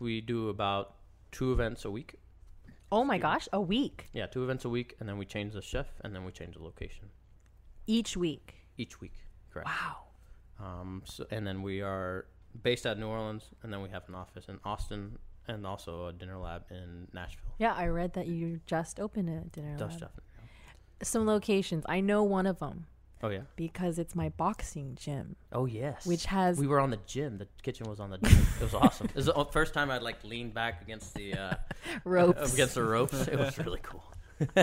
we 0.00 0.20
do 0.20 0.48
about 0.48 0.94
two 1.32 1.52
events 1.52 1.84
a 1.84 1.90
week. 1.90 2.14
Oh 2.92 3.02
my 3.04 3.18
gosh, 3.18 3.48
a 3.52 3.60
week 3.60 4.08
Yeah, 4.12 4.26
two 4.26 4.44
events 4.44 4.64
a 4.64 4.68
week, 4.68 4.94
and 5.00 5.08
then 5.08 5.18
we 5.18 5.24
change 5.24 5.54
the 5.54 5.62
chef, 5.62 5.86
and 6.02 6.14
then 6.14 6.24
we 6.24 6.30
change 6.32 6.54
the 6.56 6.62
location 6.62 7.06
each 7.86 8.16
week. 8.16 8.54
each 8.78 9.00
week. 9.00 9.14
Correct. 9.52 9.68
Wow. 9.68 9.96
Um, 10.60 11.02
so, 11.04 11.26
and 11.30 11.46
then 11.46 11.62
we 11.62 11.82
are 11.82 12.26
based 12.62 12.86
at 12.86 12.98
New 12.98 13.06
Orleans, 13.08 13.50
and 13.62 13.72
then 13.72 13.82
we 13.82 13.88
have 13.90 14.04
an 14.08 14.14
office 14.14 14.46
in 14.48 14.58
Austin, 14.64 15.18
and 15.48 15.66
also 15.66 16.06
a 16.06 16.12
dinner 16.12 16.38
lab 16.38 16.64
in 16.70 17.08
Nashville. 17.12 17.52
Yeah, 17.58 17.74
I 17.74 17.86
read 17.88 18.12
that 18.14 18.26
you 18.28 18.60
just 18.66 18.98
opened 19.00 19.28
a 19.30 19.40
dinner 19.50 19.76
Dutch 19.76 19.90
lab. 19.90 19.98
stuff. 19.98 20.10
Some 21.02 21.26
locations. 21.26 21.84
I 21.88 22.00
know 22.00 22.22
one 22.22 22.46
of 22.46 22.58
them 22.60 22.86
Oh 23.22 23.28
yeah. 23.30 23.40
because 23.56 23.98
it's 23.98 24.14
my 24.14 24.28
boxing 24.30 24.94
gym, 25.00 25.36
Oh 25.52 25.64
yes. 25.66 26.06
which 26.06 26.26
has 26.26 26.58
we 26.58 26.66
were 26.66 26.80
on 26.80 26.90
the 26.90 26.98
gym. 27.06 27.38
The 27.38 27.48
kitchen 27.62 27.88
was 27.88 27.98
on 28.00 28.10
the 28.10 28.18
gym. 28.18 28.46
It 28.60 28.64
was 28.64 28.74
awesome. 28.74 29.06
It 29.08 29.14
was 29.16 29.26
the 29.26 29.44
first 29.52 29.72
time 29.74 29.90
I'd 29.90 30.02
like 30.02 30.22
leaned 30.22 30.52
back 30.54 30.82
against 30.82 31.14
the 31.14 31.34
uh, 31.34 31.54
ropes. 32.04 32.52
against 32.54 32.74
the 32.74 32.82
ropes. 32.84 33.26
It 33.26 33.38
was 33.38 33.56
really 33.58 33.80
cool. 33.82 34.04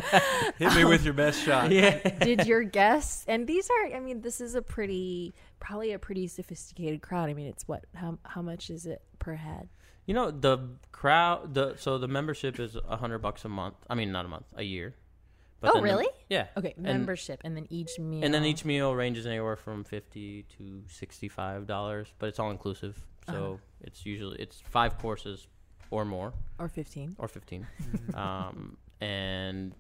Hit 0.60 0.76
me 0.76 0.86
with 0.86 1.04
your 1.04 1.16
best 1.16 1.42
shot. 1.44 1.72
Yeah. 1.72 1.98
Did 2.20 2.46
your 2.46 2.62
guests 2.64 3.26
and 3.28 3.48
these 3.48 3.68
are 3.70 3.96
I 3.96 4.00
mean 4.00 4.22
this 4.22 4.40
is 4.40 4.54
a 4.54 4.62
pretty 4.62 5.34
probably 5.60 5.92
a 5.94 6.00
pretty 6.00 6.28
sophisticated 6.28 7.02
crowd. 7.02 7.30
I 7.30 7.34
mean 7.34 7.48
it's 7.48 7.68
what 7.68 7.86
how 7.96 8.20
how 8.24 8.42
much 8.44 8.70
is 8.70 8.86
it 8.86 9.02
per 9.18 9.34
head? 9.34 9.70
You 10.06 10.14
know 10.14 10.30
the 10.32 10.60
crowd. 10.92 11.54
The 11.56 11.76
so 11.78 11.98
the 11.98 12.08
membership 12.08 12.60
is 12.60 12.76
a 12.88 12.98
hundred 12.98 13.20
bucks 13.20 13.46
a 13.46 13.50
month. 13.50 13.76
I 13.90 13.96
mean, 13.96 14.12
not 14.12 14.26
a 14.26 14.28
month, 14.28 14.46
a 14.56 14.64
year. 14.64 14.96
Oh, 15.70 15.74
then 15.74 15.84
the- 15.84 15.90
really? 15.90 16.08
yeah. 16.30 16.48
Okay, 16.58 16.74
And- 16.76 16.84
membership 16.84 17.42
and 17.44 17.56
then 17.56 17.68
each 17.70 17.98
meal. 18.00 18.24
And 18.24 18.34
then 18.34 18.44
each 18.46 18.66
meal 18.66 18.94
ranges 18.96 19.26
anywhere 19.26 19.56
from 19.56 19.84
fifty 19.84 20.44
to 20.58 20.84
sixty-five 20.88 21.66
dollars, 21.68 22.14
but 22.20 22.28
it's 22.30 22.40
all 22.40 22.52
inclusive. 22.52 23.02
So 23.30 23.54
Uh-huh. 23.54 23.58
it's 23.82 24.06
usually 24.06 24.38
it's 24.42 24.60
five 24.62 24.98
courses 24.98 25.48
or 25.92 26.04
more, 26.06 26.34
or 26.60 26.68
15. 26.68 27.16
or 27.20 27.28
15 27.28 27.68
um, 28.16 28.78
and 29.00 29.74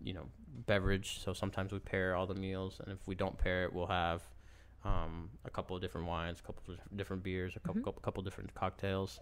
you 0.00 0.14
know 0.14 0.26
beverage. 0.66 1.20
So 1.20 1.32
sometimes 1.32 1.72
we 1.72 1.78
pair 1.78 2.14
all 2.16 2.26
the 2.26 2.34
meals, 2.34 2.80
and 2.80 2.90
if 2.92 3.06
we 3.06 3.14
don't 3.14 3.36
pair 3.38 3.64
it, 3.64 3.72
we'll 3.72 3.86
have 3.86 4.22
um, 4.84 5.28
a 5.44 5.50
couple 5.50 5.74
of 5.76 5.82
different 5.82 6.06
wines, 6.06 6.40
a 6.40 6.42
couple 6.42 6.62
of 6.72 6.96
different 6.96 7.22
beers, 7.22 7.56
a 7.56 7.60
couple 7.60 7.80
Mhm. 7.80 7.84
couple, 7.84 8.00
couple 8.00 8.22
different 8.22 8.54
cocktails, 8.54 9.20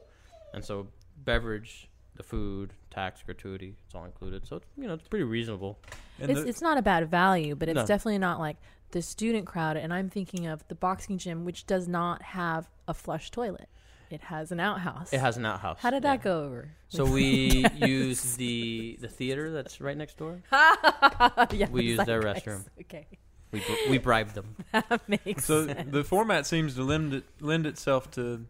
and 0.55 0.65
so 0.65 0.87
beverage. 1.25 1.89
The 2.17 2.23
food, 2.23 2.73
tax, 2.91 3.23
gratuity, 3.23 3.75
it's 3.85 3.95
all 3.95 4.05
included. 4.05 4.47
So, 4.47 4.57
it's, 4.57 4.67
you 4.77 4.87
know, 4.89 4.95
it's 4.95 5.07
pretty 5.09 5.25
reasonable. 5.25 5.79
And 6.19 6.31
It's 6.31 6.41
the- 6.43 6.49
it's 6.49 6.63
not 6.63 6.79
a 6.79 6.83
bad 6.83 7.11
value, 7.11 7.55
but 7.55 7.69
it's 7.69 7.77
No. 7.77 7.87
definitely 7.87 8.19
not 8.19 8.39
like 8.41 8.57
the 8.93 9.03
student 9.03 9.47
crowd 9.47 9.77
and 9.77 9.93
I'm 9.93 10.09
thinking 10.09 10.47
of 10.47 10.67
the 10.69 10.75
boxing 10.75 11.19
gym 11.19 11.45
which 11.45 11.67
does 11.67 11.87
not 11.89 12.23
have 12.23 12.69
a 12.89 12.95
flush 12.95 13.31
toilet. 13.31 13.69
It 14.09 14.21
has 14.23 14.53
an 14.53 14.61
outhouse. 14.61 15.13
It 15.13 15.19
has 15.19 15.37
an 15.37 15.45
outhouse. 15.45 15.79
How 15.81 15.91
did 15.91 16.05
yeah. 16.05 16.13
that 16.17 16.23
go 16.23 16.45
over? 16.45 16.71
So 16.89 17.05
we 17.05 17.67
use 17.75 18.37
the 18.37 18.97
the 19.01 19.09
theater 19.09 19.51
that's 19.51 19.81
right 19.81 19.97
next 19.97 20.17
door. 20.17 20.41
yeah, 20.53 21.69
We 21.71 21.83
use 21.83 22.05
their 22.07 22.23
zeitgeist. 22.23 22.47
restroom. 22.47 22.65
Okay. 22.83 23.07
We 23.51 23.59
br- 23.61 23.91
we 23.91 23.99
bribed 23.99 24.35
them. 24.35 24.55
That 24.73 25.09
makes 25.09 25.45
so 25.45 25.67
sense. 25.67 25.91
the 25.91 26.05
format 26.05 26.47
seems 26.47 26.77
to 26.77 26.85
lend 26.85 27.13
it, 27.15 27.25
lend 27.41 27.67
itself 27.67 28.11
to 28.13 28.47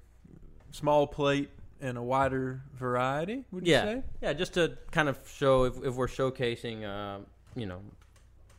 small 0.73 1.07
plate 1.07 1.49
and 1.81 1.99
a 1.99 2.03
wider 2.03 2.63
variety. 2.75 3.45
Would 3.53 3.67
Yeah. 3.67 3.85
you 3.85 3.91
say? 4.01 4.03
Yeah, 4.23 4.33
just 4.33 4.55
to 4.55 4.77
kind 4.91 5.09
of 5.09 5.19
show 5.29 5.65
if, 5.65 5.77
if 5.85 5.95
we're 5.95 6.07
showcasing, 6.09 6.85
uh, 6.85 7.21
you 7.55 7.67
know, 7.67 7.81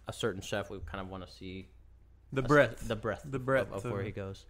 a 0.08 0.14
certain 0.14 0.42
chef, 0.42 0.70
we 0.70 0.80
kind 0.86 1.02
of 1.02 1.10
want 1.10 1.26
to 1.26 1.32
see 1.32 1.68
The 2.34 2.42
a 2.42 2.44
s- 2.44 2.48
breadth. 2.48 2.88
the 2.88 2.96
breadth, 2.96 3.24
The 3.26 3.38
of- 3.38 3.46
breadth 3.46 3.72
of, 3.72 3.92
where 3.92 4.04
he 4.04 4.12
goes. 4.12 4.46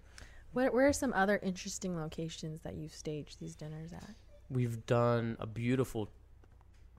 Where, 0.54 0.72
where 0.72 0.88
are 0.88 0.94
some 0.94 1.14
other 1.14 1.40
interesting 1.44 1.96
locations 1.96 2.62
that 2.62 2.76
you've 2.76 2.94
staged 2.94 3.40
these 3.40 3.56
dinners 3.56 3.94
at? 3.94 4.10
We've 4.50 4.86
done 4.86 5.36
a 5.40 5.46
beautiful 5.46 6.10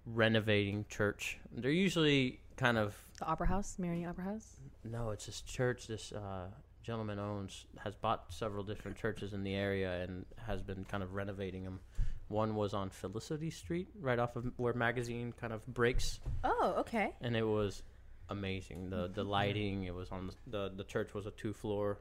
renovating 0.07 0.85
church. 0.89 1.39
They're 1.53 1.71
usually 1.71 2.41
kind 2.57 2.79
of 2.79 2.97
The 3.19 3.27
Opera 3.27 3.47
House, 3.47 3.77
Marigny 3.81 4.09
Opera 4.09 4.25
House. 4.25 4.57
no, 4.85 5.11
it's 5.11 5.27
this 5.27 5.41
church 5.43 5.87
this 5.87 6.13
uh, 6.13 6.47
gentleman 6.89 7.19
owns 7.19 7.67
has 7.85 7.95
bought 7.95 8.25
several 8.31 8.65
different 8.65 8.97
churches 8.97 9.35
in 9.35 9.45
the 9.45 9.55
area 9.55 10.03
and 10.03 10.25
has 10.39 10.63
been 10.63 10.87
kind 10.87 11.03
of 11.03 11.13
renovating 11.13 11.63
them. 11.63 11.81
One 12.29 12.55
was 12.55 12.73
on 12.73 12.89
Felicity 12.89 13.51
Street, 13.51 13.89
right 14.01 14.19
off 14.19 14.37
of 14.37 14.51
where 14.57 14.73
Magazine 14.73 15.35
kind 15.39 15.53
of 15.53 15.67
breaks. 15.67 16.19
Oh, 16.45 16.77
okay. 16.79 17.13
and 17.21 17.37
it 17.37 17.47
was 17.47 17.83
amazing. 18.31 18.89
the 18.89 19.11
The 19.13 19.23
lighting, 19.23 19.85
it 19.85 19.95
was 19.95 20.09
on 20.11 20.29
the 20.29 20.35
the, 20.55 20.73
the 20.77 20.85
church 20.85 21.13
was 21.13 21.27
a 21.27 21.31
two 21.31 21.53
floor, 21.53 21.99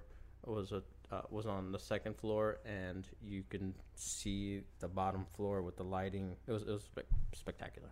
it 0.48 0.50
was 0.50 0.72
a 0.72 0.82
uh, 1.12 1.22
was 1.30 1.46
on 1.46 1.72
the 1.74 1.80
second 1.80 2.16
floor, 2.16 2.60
and 2.66 3.06
you 3.22 3.44
can 3.50 3.74
see 3.96 4.62
the 4.80 4.88
bottom 4.88 5.26
floor 5.36 5.62
with 5.62 5.76
the 5.76 5.84
lighting. 5.84 6.36
It 6.48 6.52
was 6.54 6.64
it 6.64 6.72
was 6.72 6.84
spec- 6.84 7.14
spectacular. 7.34 7.92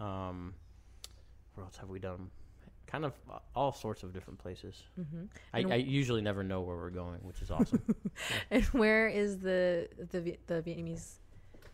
Um, 0.00 0.54
where 1.54 1.64
else 1.64 1.78
have 1.78 1.88
we 1.88 1.98
done? 1.98 2.30
Kind 2.86 3.04
of 3.04 3.12
all 3.54 3.72
sorts 3.72 4.02
of 4.04 4.12
different 4.12 4.38
places. 4.38 4.82
Mm-hmm. 4.98 5.24
I, 5.52 5.74
I 5.74 5.76
usually 5.76 6.22
never 6.22 6.42
know 6.44 6.60
where 6.60 6.76
we're 6.76 6.90
going, 6.90 7.18
which 7.22 7.42
is 7.42 7.50
awesome. 7.50 7.82
And 8.50 8.64
where 8.66 9.08
is 9.08 9.38
the 9.38 9.88
the 10.12 10.38
the 10.46 10.62
Vietnamese 10.62 11.16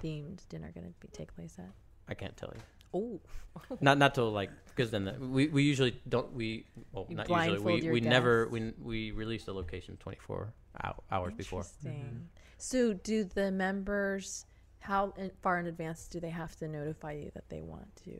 themed 0.02 0.48
dinner 0.48 0.70
going 0.74 0.86
to 0.86 0.92
be 1.00 1.08
take 1.12 1.34
place 1.34 1.56
at? 1.58 1.70
I 2.08 2.14
can't 2.14 2.36
tell 2.36 2.52
you. 2.54 2.62
Oh, 2.94 3.20
not 3.80 3.98
not 3.98 4.14
to 4.16 4.24
like 4.24 4.50
because 4.68 4.90
then 4.90 5.04
the, 5.04 5.12
we 5.12 5.48
we 5.48 5.62
usually 5.62 6.00
don't 6.08 6.32
we 6.32 6.66
well 6.92 7.06
You 7.08 7.16
not 7.16 7.28
usually 7.28 7.58
blindfold 7.58 7.64
we 7.80 7.82
your 7.82 7.92
we 7.92 8.00
never 8.00 8.48
we 8.48 8.72
we 8.80 9.10
release 9.12 9.44
the 9.44 9.52
location 9.54 9.96
24 9.98 10.52
hou- 10.82 10.92
hours 11.10 11.34
before. 11.34 11.60
interesting. 11.60 12.28
So, 12.58 12.92
do 12.92 13.24
the 13.24 13.50
members 13.50 14.46
how 14.80 15.12
far 15.42 15.58
in 15.58 15.66
advance 15.66 16.06
do 16.06 16.20
they 16.20 16.30
have 16.30 16.54
to 16.56 16.68
notify 16.68 17.12
you 17.12 17.30
that 17.34 17.48
they 17.48 17.60
want 17.62 17.94
to? 18.04 18.12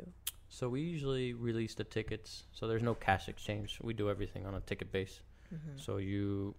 So 0.54 0.68
we 0.68 0.82
usually 0.82 1.32
release 1.32 1.74
the 1.74 1.84
tickets. 1.84 2.44
So 2.52 2.68
there's 2.68 2.82
no 2.82 2.94
cash 2.94 3.28
exchange. 3.28 3.78
We 3.80 3.94
do 3.94 4.10
everything 4.10 4.44
on 4.44 4.54
a 4.54 4.60
ticket 4.60 4.92
base. 4.92 5.20
Mm-hmm. 5.52 5.78
So 5.78 5.96
you, 5.96 6.54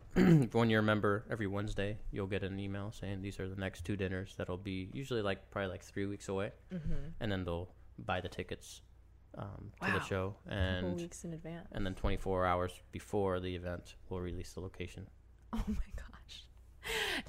when 0.52 0.70
you're 0.72 0.80
a 0.80 0.84
member, 0.84 1.26
every 1.30 1.46
Wednesday 1.48 2.00
you'll 2.12 2.26
get 2.36 2.42
an 2.44 2.60
email 2.60 2.92
saying 2.92 3.22
these 3.22 3.40
are 3.40 3.48
the 3.48 3.56
next 3.56 3.86
two 3.86 3.96
dinners 3.96 4.34
that'll 4.38 4.58
be 4.58 4.90
usually 4.94 5.22
like 5.22 5.52
probably 5.52 5.70
like 5.70 5.84
three 5.84 6.08
weeks 6.08 6.28
away, 6.28 6.52
Mm-hmm. 6.74 6.94
and 7.20 7.32
then 7.32 7.44
they'll 7.46 7.70
buy 8.00 8.20
the 8.20 8.30
tickets 8.30 8.82
um, 9.38 9.72
to 9.86 9.92
the 9.92 10.00
show, 10.02 10.36
Couple 10.48 10.58
and 10.58 10.96
weeks 10.98 11.24
in 11.24 11.34
advance. 11.34 11.68
and 11.72 11.86
then 11.86 11.94
24 11.96 12.46
hours 12.48 12.72
before 12.92 13.40
the 13.40 13.56
event 13.56 13.96
we'll 14.10 14.22
release 14.22 14.54
the 14.54 14.62
location. 14.62 15.06
Oh 15.54 15.64
my 15.68 15.92
gosh. 15.96 16.46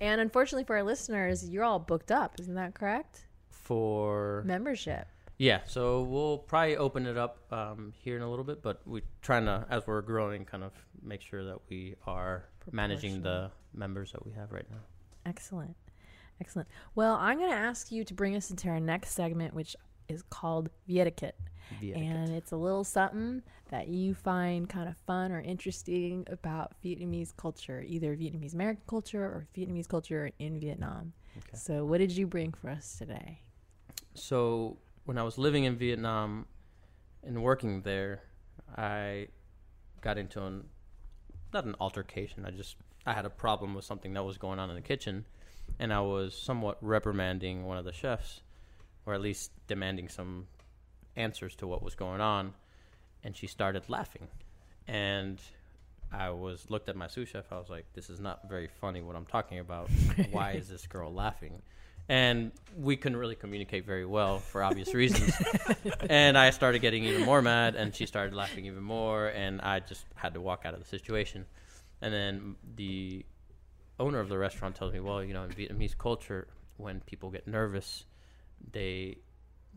And 0.00 0.18
unfortunately 0.18 0.64
for 0.64 0.76
our 0.76 0.82
listeners, 0.82 1.46
you're 1.48 1.62
all 1.64 1.78
booked 1.78 2.10
up. 2.10 2.40
Isn't 2.40 2.54
that 2.54 2.72
correct? 2.74 3.26
For 3.50 4.42
Membership. 4.46 5.06
Yeah, 5.38 5.60
so 5.66 6.02
we'll 6.02 6.38
probably 6.38 6.76
open 6.76 7.06
it 7.06 7.16
up 7.16 7.38
um, 7.52 7.92
here 7.98 8.16
in 8.16 8.22
a 8.22 8.30
little 8.30 8.44
bit, 8.44 8.62
but 8.62 8.80
we're 8.86 9.02
trying 9.22 9.46
to, 9.46 9.66
as 9.68 9.86
we're 9.86 10.02
growing, 10.02 10.44
kind 10.44 10.62
of 10.62 10.72
make 11.02 11.20
sure 11.20 11.44
that 11.44 11.58
we 11.68 11.96
are 12.06 12.44
managing 12.70 13.22
the 13.22 13.50
members 13.72 14.12
that 14.12 14.24
we 14.24 14.32
have 14.32 14.52
right 14.52 14.66
now. 14.70 14.78
Excellent. 15.26 15.76
Excellent. 16.40 16.68
Well, 16.94 17.14
I'm 17.14 17.38
going 17.38 17.50
to 17.50 17.56
ask 17.56 17.90
you 17.90 18.04
to 18.04 18.14
bring 18.14 18.36
us 18.36 18.50
into 18.50 18.68
our 18.68 18.80
next 18.80 19.10
segment, 19.10 19.54
which 19.54 19.76
is 20.08 20.22
called 20.22 20.70
Vietiquette. 20.86 21.38
And 21.80 22.30
it's 22.30 22.52
a 22.52 22.56
little 22.56 22.84
something 22.84 23.42
that 23.70 23.88
you 23.88 24.14
find 24.14 24.68
kind 24.68 24.88
of 24.88 24.96
fun 24.98 25.32
or 25.32 25.40
interesting 25.40 26.26
about 26.30 26.74
Vietnamese 26.84 27.34
culture, 27.36 27.82
either 27.86 28.14
Vietnamese 28.14 28.54
American 28.54 28.82
culture 28.86 29.24
or 29.24 29.46
Vietnamese 29.56 29.88
culture 29.88 30.30
in 30.38 30.60
Vietnam. 30.60 31.14
Okay. 31.38 31.56
So, 31.56 31.84
what 31.84 31.98
did 31.98 32.12
you 32.12 32.26
bring 32.26 32.52
for 32.52 32.70
us 32.70 32.96
today? 32.98 33.40
So 34.14 34.76
when 35.04 35.18
I 35.18 35.22
was 35.22 35.38
living 35.38 35.64
in 35.64 35.76
Vietnam 35.76 36.46
and 37.22 37.42
working 37.42 37.82
there, 37.82 38.22
I 38.76 39.28
got 40.00 40.18
into 40.18 40.42
an 40.42 40.64
not 41.52 41.64
an 41.64 41.76
altercation. 41.80 42.44
I 42.44 42.50
just 42.50 42.76
I 43.06 43.12
had 43.12 43.26
a 43.26 43.30
problem 43.30 43.74
with 43.74 43.84
something 43.84 44.14
that 44.14 44.24
was 44.24 44.38
going 44.38 44.58
on 44.58 44.70
in 44.70 44.76
the 44.76 44.82
kitchen, 44.82 45.24
and 45.78 45.92
I 45.92 46.00
was 46.00 46.36
somewhat 46.36 46.78
reprimanding 46.80 47.64
one 47.64 47.78
of 47.78 47.84
the 47.84 47.92
chefs, 47.92 48.40
or 49.06 49.14
at 49.14 49.20
least 49.20 49.52
demanding 49.66 50.08
some 50.08 50.48
answers 51.16 51.54
to 51.56 51.66
what 51.66 51.82
was 51.82 51.94
going 51.94 52.20
on, 52.20 52.54
and 53.22 53.36
she 53.36 53.46
started 53.46 53.88
laughing, 53.88 54.28
and 54.88 55.40
I 56.10 56.30
was 56.30 56.70
looked 56.70 56.88
at 56.88 56.96
my 56.96 57.08
sous 57.08 57.28
chef. 57.28 57.52
I 57.52 57.58
was 57.58 57.68
like, 57.68 57.86
"This 57.92 58.08
is 58.08 58.20
not 58.20 58.48
very 58.48 58.68
funny. 58.80 59.02
What 59.02 59.16
I'm 59.16 59.26
talking 59.26 59.58
about. 59.58 59.90
Why 60.30 60.52
is 60.52 60.68
this 60.68 60.86
girl 60.86 61.12
laughing?" 61.12 61.62
And 62.08 62.52
we 62.76 62.96
couldn't 62.96 63.16
really 63.18 63.34
communicate 63.34 63.86
very 63.86 64.04
well 64.04 64.38
for 64.38 64.62
obvious 64.62 64.92
reasons. 64.94 65.32
and 66.10 66.36
I 66.36 66.50
started 66.50 66.80
getting 66.80 67.04
even 67.04 67.22
more 67.22 67.40
mad, 67.40 67.76
and 67.76 67.94
she 67.94 68.04
started 68.06 68.34
laughing 68.34 68.66
even 68.66 68.82
more, 68.82 69.28
and 69.28 69.60
I 69.60 69.80
just 69.80 70.04
had 70.14 70.34
to 70.34 70.40
walk 70.40 70.62
out 70.64 70.74
of 70.74 70.80
the 70.80 70.86
situation. 70.86 71.46
And 72.02 72.12
then 72.12 72.56
the 72.76 73.24
owner 73.98 74.20
of 74.20 74.28
the 74.28 74.36
restaurant 74.36 74.76
tells 74.76 74.92
me, 74.92 75.00
"Well, 75.00 75.24
you 75.24 75.32
know, 75.32 75.44
in 75.44 75.50
Vietnamese 75.50 75.96
culture, 75.96 76.48
when 76.76 77.00
people 77.00 77.30
get 77.30 77.46
nervous, 77.46 78.04
they 78.72 79.18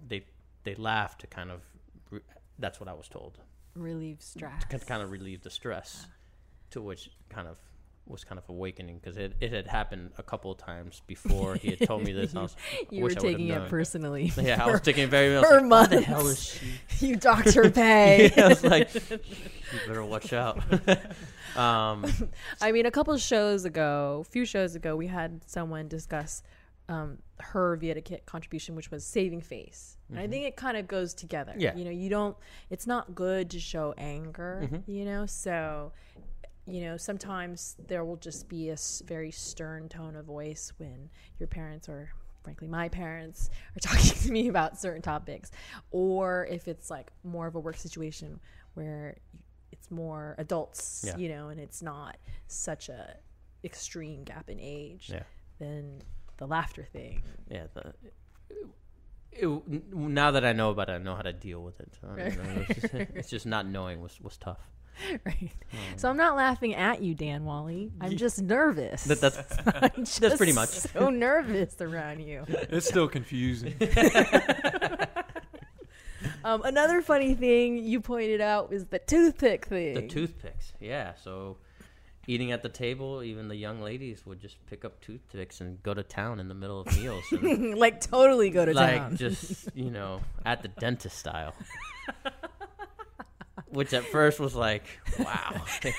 they 0.07 0.25
they 0.63 0.75
laugh 0.75 1.17
to 1.19 1.27
kind 1.27 1.51
of." 1.51 1.61
Re- 2.09 2.21
that's 2.59 2.79
what 2.79 2.89
I 2.89 2.93
was 2.93 3.07
told 3.07 3.37
Relieve 3.75 4.21
stress. 4.21 4.63
to 4.69 4.79
kind 4.79 5.03
of 5.03 5.11
relieve 5.11 5.43
the 5.43 5.49
stress, 5.49 6.07
to 6.71 6.81
which 6.81 7.11
kind 7.29 7.47
of 7.47 7.59
was 8.09 8.23
kind 8.23 8.39
of 8.39 8.47
awakening 8.49 8.99
because 8.99 9.17
it, 9.17 9.33
it 9.39 9.51
had 9.51 9.67
happened 9.67 10.11
a 10.17 10.23
couple 10.23 10.51
of 10.51 10.57
times 10.57 11.01
before 11.07 11.55
he 11.55 11.69
had 11.71 11.81
told 11.87 12.03
me 12.03 12.11
this. 12.13 12.31
And 12.31 12.39
I 12.39 12.41
was, 12.43 12.55
I 12.71 12.85
You 12.89 13.03
were 13.03 13.09
taking 13.11 13.47
it 13.49 13.69
personally. 13.69 14.31
Yeah, 14.41 14.63
I 14.63 14.71
was 14.71 14.81
taking 14.81 15.03
it 15.05 15.09
very. 15.09 15.35
Was 15.35 15.45
for 15.45 15.61
like, 15.61 15.89
the 15.89 16.01
hell 16.01 16.27
is 16.27 16.41
she? 16.43 16.67
you 17.07 17.15
docked 17.15 17.53
her 17.53 17.69
pay. 17.69 18.31
yeah, 18.35 18.45
I 18.45 18.47
was 18.49 18.63
like, 18.63 18.93
you 19.09 19.19
better 19.87 20.03
watch 20.03 20.31
out. 20.33 20.59
um, 21.57 22.05
I 22.61 22.71
mean, 22.71 22.85
a 22.85 22.91
couple 22.91 23.13
of 23.13 23.21
shows 23.21 23.65
ago, 23.65 24.23
a 24.25 24.29
few 24.29 24.45
shows 24.45 24.75
ago, 24.75 24.95
we 24.95 25.07
had 25.07 25.41
someone 25.45 25.87
discuss 25.87 26.43
um, 26.89 27.17
her 27.39 27.75
Vietiquette 27.75 28.25
contribution, 28.25 28.75
which 28.75 28.91
was 28.91 29.05
saving 29.05 29.41
face. 29.41 29.97
And 30.09 30.19
I 30.19 30.27
think 30.27 30.45
it 30.45 30.55
kind 30.55 30.77
of 30.77 30.87
goes 30.87 31.13
together. 31.13 31.51
Mm-hmm. 31.51 31.59
Yeah. 31.61 31.75
You 31.75 31.83
know, 31.83 31.91
you 31.91 32.09
don't, 32.09 32.37
it's 32.69 32.87
not 32.87 33.13
good 33.13 33.49
to 33.49 33.59
show 33.59 33.93
anger, 33.97 34.61
Mm-hmm. 34.63 34.89
you 34.89 35.03
know? 35.03 35.25
So, 35.25 35.91
you 36.67 36.81
know, 36.81 36.97
sometimes 36.97 37.75
there 37.87 38.03
will 38.03 38.17
just 38.17 38.47
be 38.49 38.69
a 38.69 38.77
very 39.05 39.31
stern 39.31 39.87
tone 39.89 40.15
of 40.15 40.25
voice 40.25 40.73
when 40.77 41.09
your 41.39 41.47
parents 41.47 41.87
or 41.87 42.09
frankly 42.43 42.67
my 42.67 42.87
parents 42.89 43.49
are 43.75 43.79
talking 43.79 44.17
to 44.17 44.31
me 44.31 44.47
about 44.47 44.79
certain 44.79 45.01
topics 45.01 45.51
or 45.91 46.45
if 46.49 46.67
it's 46.67 46.89
like 46.89 47.11
more 47.23 47.47
of 47.47 47.55
a 47.55 47.59
work 47.59 47.75
situation 47.77 48.39
where 48.75 49.17
it's 49.71 49.91
more 49.91 50.35
adults 50.37 51.03
Yeah. 51.05 51.17
you 51.17 51.27
know 51.29 51.49
and 51.49 51.59
it's 51.59 51.81
not 51.81 52.17
such 52.47 52.87
a 52.89 53.17
extreme 53.65 54.23
gap 54.23 54.49
in 54.49 54.59
age 54.61 55.09
yeah, 55.11 55.23
then 55.59 56.01
the 56.37 56.47
laughter 56.47 56.85
thing 56.93 57.21
yeah. 57.49 57.65
The, 57.73 57.93
it, 59.31 59.67
now 59.93 60.31
that 60.31 60.43
I 60.45 60.53
know 60.53 60.71
about 60.71 60.89
it, 60.89 60.93
I 60.93 60.97
know 60.97 61.15
how 61.15 61.21
to 61.21 61.33
deal 61.33 61.61
with 61.61 61.79
it. 61.79 61.93
I 62.03 62.07
don't 62.07 62.37
know, 62.37 62.65
it's, 62.69 62.81
just, 62.81 62.93
it's 63.15 63.29
just 63.29 63.45
not 63.45 63.67
knowing 63.67 64.01
was 64.01 64.19
was 64.21 64.37
tough. 64.37 64.59
right 65.25 65.51
so 65.95 66.09
i'm 66.09 66.17
not 66.17 66.35
laughing 66.35 66.73
at 66.75 67.01
you 67.01 67.13
dan 67.13 67.43
wally 67.45 67.91
i'm 68.01 68.15
just 68.17 68.41
nervous 68.41 69.03
That, 69.05 69.21
that's 69.21 69.57
I'm 69.95 70.05
just 70.05 70.37
pretty 70.37 70.53
much. 70.53 70.69
so 70.69 71.09
nervous 71.09 71.75
around 71.81 72.21
you 72.21 72.45
It's 72.47 72.87
still 72.87 73.07
confusing. 73.07 73.75
um, 76.43 76.61
another 76.63 77.01
funny 77.01 77.35
thing 77.35 77.77
you 77.77 77.99
pointed 78.01 78.41
out 78.41 78.69
was 78.69 78.85
the 78.85 78.99
toothpick 78.99 79.65
thing 79.65 79.95
the 79.95 80.07
toothpicks. 80.07 80.73
Yeah, 80.79 81.13
so 81.23 81.57
eating 82.27 82.51
at 82.51 82.61
the 82.63 82.69
table, 82.69 83.23
even 83.23 83.47
the 83.47 83.55
young 83.55 83.81
ladies 83.81 84.25
would 84.25 84.39
just 84.39 84.57
pick 84.67 84.83
up 84.83 84.99
toothpicks 85.01 85.61
and 85.61 85.81
go 85.83 85.93
to 85.93 86.03
town 86.03 86.39
in 86.39 86.47
the 86.47 86.53
middle 86.53 86.81
of 86.81 86.87
meals. 86.97 87.23
Like 87.31 88.01
totally 88.01 88.49
go 88.49 88.65
to 88.65 88.73
like 88.73 88.97
town 88.97 89.09
Like 89.11 89.19
just 89.19 89.69
you 89.75 89.91
know 89.91 90.21
at 90.45 90.61
the 90.61 90.67
dentist 90.69 91.17
style 91.17 91.53
which 93.69 93.93
at 93.93 94.03
first 94.05 94.39
was 94.39 94.55
like 94.55 94.83
wow 95.19 95.61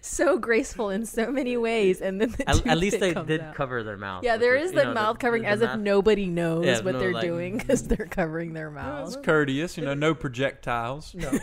so 0.00 0.38
graceful 0.38 0.90
in 0.90 1.04
so 1.06 1.30
many 1.30 1.56
ways 1.56 2.00
and 2.00 2.20
then 2.20 2.30
the 2.32 2.48
at, 2.48 2.66
at 2.66 2.78
least 2.78 3.00
they 3.00 3.14
did 3.14 3.40
out. 3.40 3.54
cover 3.54 3.82
their 3.82 3.96
mouth 3.96 4.22
yeah 4.22 4.34
which 4.34 4.40
there 4.42 4.54
was, 4.54 4.64
is 4.66 4.72
you 4.72 4.78
the 4.78 4.84
know, 4.84 4.94
mouth 4.94 5.18
covering 5.18 5.42
the 5.42 5.48
as 5.48 5.60
if 5.62 5.70
mouth- 5.70 5.78
nobody 5.80 6.26
knows 6.26 6.64
Yeah, 6.66 6.80
what 6.80 6.92
no, 6.94 6.98
they're 7.00 7.12
like- 7.12 7.22
doing 7.24 7.58
because 7.58 7.86
they're 7.88 8.06
covering 8.06 8.52
their 8.52 8.70
mouth. 8.70 9.08
It's 9.08 9.16
courteous, 9.24 9.76
you 9.76 9.84
know, 9.84 9.94
no 9.94 10.14
projectiles. 10.14 11.14
no 11.14 11.28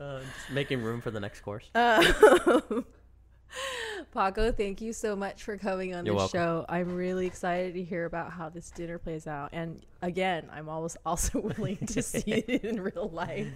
uh, 0.00 0.20
just 0.20 0.50
making 0.52 0.82
room 0.82 1.00
for 1.00 1.10
the 1.10 1.20
next 1.20 1.40
course 1.40 1.68
Um, 1.74 2.84
Paco, 4.12 4.52
thank 4.52 4.80
you 4.80 4.92
so 4.92 5.14
much 5.16 5.42
for 5.42 5.56
coming 5.56 5.94
on 5.94 6.04
You're 6.06 6.14
the 6.14 6.18
welcome. 6.18 6.38
show. 6.38 6.64
I'm 6.68 6.94
really 6.94 7.26
excited 7.26 7.74
to 7.74 7.82
hear 7.82 8.04
about 8.04 8.32
how 8.32 8.48
this 8.48 8.70
dinner 8.70 8.98
plays 8.98 9.26
out. 9.26 9.50
And 9.52 9.84
again, 10.02 10.48
I'm 10.52 10.68
always 10.68 10.96
also 11.06 11.40
willing 11.40 11.78
to 11.88 12.02
see 12.02 12.22
it 12.26 12.64
in 12.64 12.80
real 12.80 13.10
life. 13.12 13.48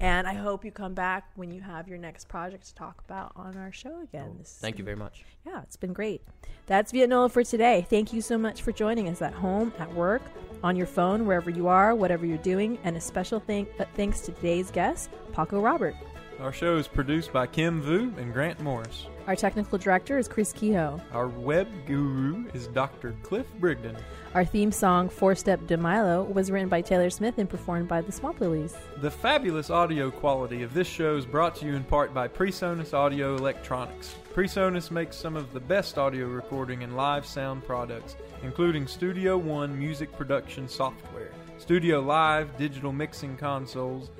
And 0.00 0.26
I 0.26 0.34
hope 0.34 0.64
you 0.64 0.70
come 0.72 0.94
back 0.94 1.30
when 1.36 1.50
you 1.52 1.60
have 1.60 1.88
your 1.88 1.98
next 1.98 2.28
project 2.28 2.66
to 2.68 2.74
talk 2.74 3.02
about 3.06 3.32
on 3.36 3.56
our 3.56 3.72
show 3.72 4.00
again. 4.02 4.36
This 4.38 4.48
has 4.48 4.58
thank 4.58 4.78
you 4.78 4.84
very 4.84 4.96
much 4.96 5.24
Yeah, 5.46 5.62
it's 5.62 5.76
been 5.76 5.92
great. 5.92 6.22
That's 6.66 6.92
Vietnola 6.92 7.30
for 7.30 7.42
today. 7.44 7.86
Thank 7.90 8.12
you 8.12 8.20
so 8.22 8.38
much 8.38 8.62
for 8.62 8.72
joining 8.72 9.08
us 9.08 9.20
at 9.20 9.34
home, 9.34 9.72
at 9.78 9.92
work, 9.94 10.22
on 10.62 10.76
your 10.76 10.86
phone, 10.86 11.26
wherever 11.26 11.50
you 11.50 11.66
are, 11.68 11.94
whatever 11.94 12.24
you're 12.24 12.38
doing. 12.38 12.78
And 12.84 12.96
a 12.96 13.00
special 13.00 13.40
thank- 13.40 13.68
uh, 13.80 13.84
thanks 13.94 14.20
to 14.22 14.32
today's 14.32 14.70
guest, 14.70 15.10
Paco 15.32 15.60
Robert. 15.60 15.94
Our 16.40 16.52
show 16.52 16.76
is 16.76 16.88
produced 16.88 17.32
by 17.32 17.46
Kim 17.46 17.80
Vu 17.80 18.12
and 18.16 18.32
Grant 18.32 18.60
Morris. 18.60 19.06
Our 19.28 19.36
technical 19.36 19.78
director 19.78 20.18
is 20.18 20.26
Chris 20.26 20.52
Kehoe. 20.52 21.00
Our 21.12 21.28
web 21.28 21.68
guru 21.86 22.44
is 22.54 22.66
Dr. 22.66 23.14
Cliff 23.22 23.46
Brigden. 23.60 23.96
Our 24.34 24.44
theme 24.44 24.72
song, 24.72 25.08
Four 25.08 25.36
Step 25.36 25.64
de 25.68 25.76
Milo, 25.76 26.24
was 26.24 26.50
written 26.50 26.68
by 26.68 26.80
Taylor 26.80 27.08
Smith 27.08 27.38
and 27.38 27.48
performed 27.48 27.86
by 27.86 28.00
the 28.00 28.10
Swamp 28.10 28.40
Lilies. 28.40 28.74
The 29.00 29.12
fabulous 29.12 29.70
audio 29.70 30.10
quality 30.10 30.64
of 30.64 30.74
this 30.74 30.88
show 30.88 31.16
is 31.16 31.24
brought 31.24 31.54
to 31.56 31.66
you 31.66 31.76
in 31.76 31.84
part 31.84 32.12
by 32.12 32.26
PreSonus 32.26 32.94
Audio 32.94 33.36
Electronics. 33.36 34.16
PreSonus 34.34 34.90
makes 34.90 35.16
some 35.16 35.36
of 35.36 35.52
the 35.52 35.60
best 35.60 35.98
audio 35.98 36.26
recording 36.26 36.82
and 36.82 36.96
live 36.96 37.24
sound 37.24 37.64
products, 37.64 38.16
including 38.42 38.88
Studio 38.88 39.38
One 39.38 39.78
music 39.78 40.10
production 40.16 40.66
software, 40.68 41.30
Studio 41.58 42.00
Live 42.00 42.56
digital 42.56 42.92
mixing 42.92 43.36
consoles, 43.36 44.10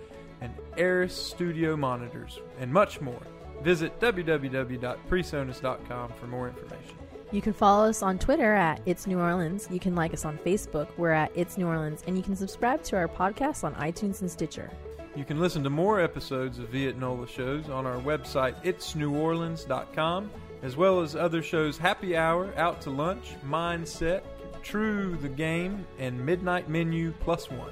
and 0.41 0.55
Eris 0.77 1.15
studio 1.15 1.77
monitors, 1.77 2.39
and 2.61 2.73
much 2.73 3.01
more. 3.01 3.23
Visit 3.63 3.99
www.presonus.com 4.01 6.13
for 6.13 6.27
more 6.27 6.49
information. 6.49 6.97
You 7.31 7.41
can 7.41 7.55
follow 7.55 7.89
us 7.89 8.03
on 8.03 8.19
Twitter 8.19 8.53
at 8.53 8.83
It's 8.85 9.07
New 9.07 9.19
Orleans. 9.19 9.67
You 9.71 9.81
can 9.81 9.95
like 9.95 10.13
us 10.13 10.27
on 10.27 10.37
Facebook. 10.39 10.89
We're 10.99 11.13
at 11.13 11.33
It's 11.35 11.57
New 11.57 11.67
Orleans. 11.67 12.03
And 12.07 12.15
you 12.17 12.23
can 12.23 12.37
subscribe 12.37 12.83
to 12.85 12.97
our 12.97 13.09
podcast 13.09 13.65
on 13.65 13.75
iTunes 13.77 14.21
and 14.21 14.31
Stitcher. 14.31 14.71
You 15.17 15.25
can 15.25 15.41
listen 15.41 15.65
to 15.65 15.71
more 15.71 15.99
episodes 16.01 16.59
of 16.59 16.71
Vietnola 16.71 17.27
shows 17.29 17.71
on 17.71 17.87
our 17.87 17.97
website, 17.97 18.63
itsneworleans.com, 18.65 20.31
as 20.63 20.77
well 20.77 21.01
as 21.01 21.17
other 21.17 21.43
shows 21.43 21.79
Happy 21.79 22.17
Hour, 22.17 22.53
Out 22.57 22.81
to 22.83 22.91
Lunch, 22.91 23.35
Mindset, 23.47 24.23
True 24.63 25.17
the 25.17 25.29
Game, 25.29 25.85
and 25.99 26.25
Midnight 26.25 26.69
Menu 26.69 27.13
Plus 27.21 27.51
One. 27.51 27.71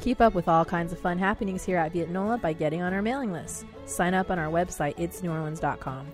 Keep 0.00 0.20
up 0.20 0.34
with 0.34 0.48
all 0.48 0.64
kinds 0.64 0.92
of 0.92 0.98
fun 0.98 1.18
happenings 1.18 1.64
here 1.64 1.76
at 1.76 1.92
Vietnola 1.92 2.40
by 2.40 2.52
getting 2.52 2.82
on 2.82 2.94
our 2.94 3.02
mailing 3.02 3.32
list. 3.32 3.66
Sign 3.84 4.14
up 4.14 4.30
on 4.30 4.38
our 4.38 4.50
website, 4.50 4.96
itsneworleans.com. 4.96 6.06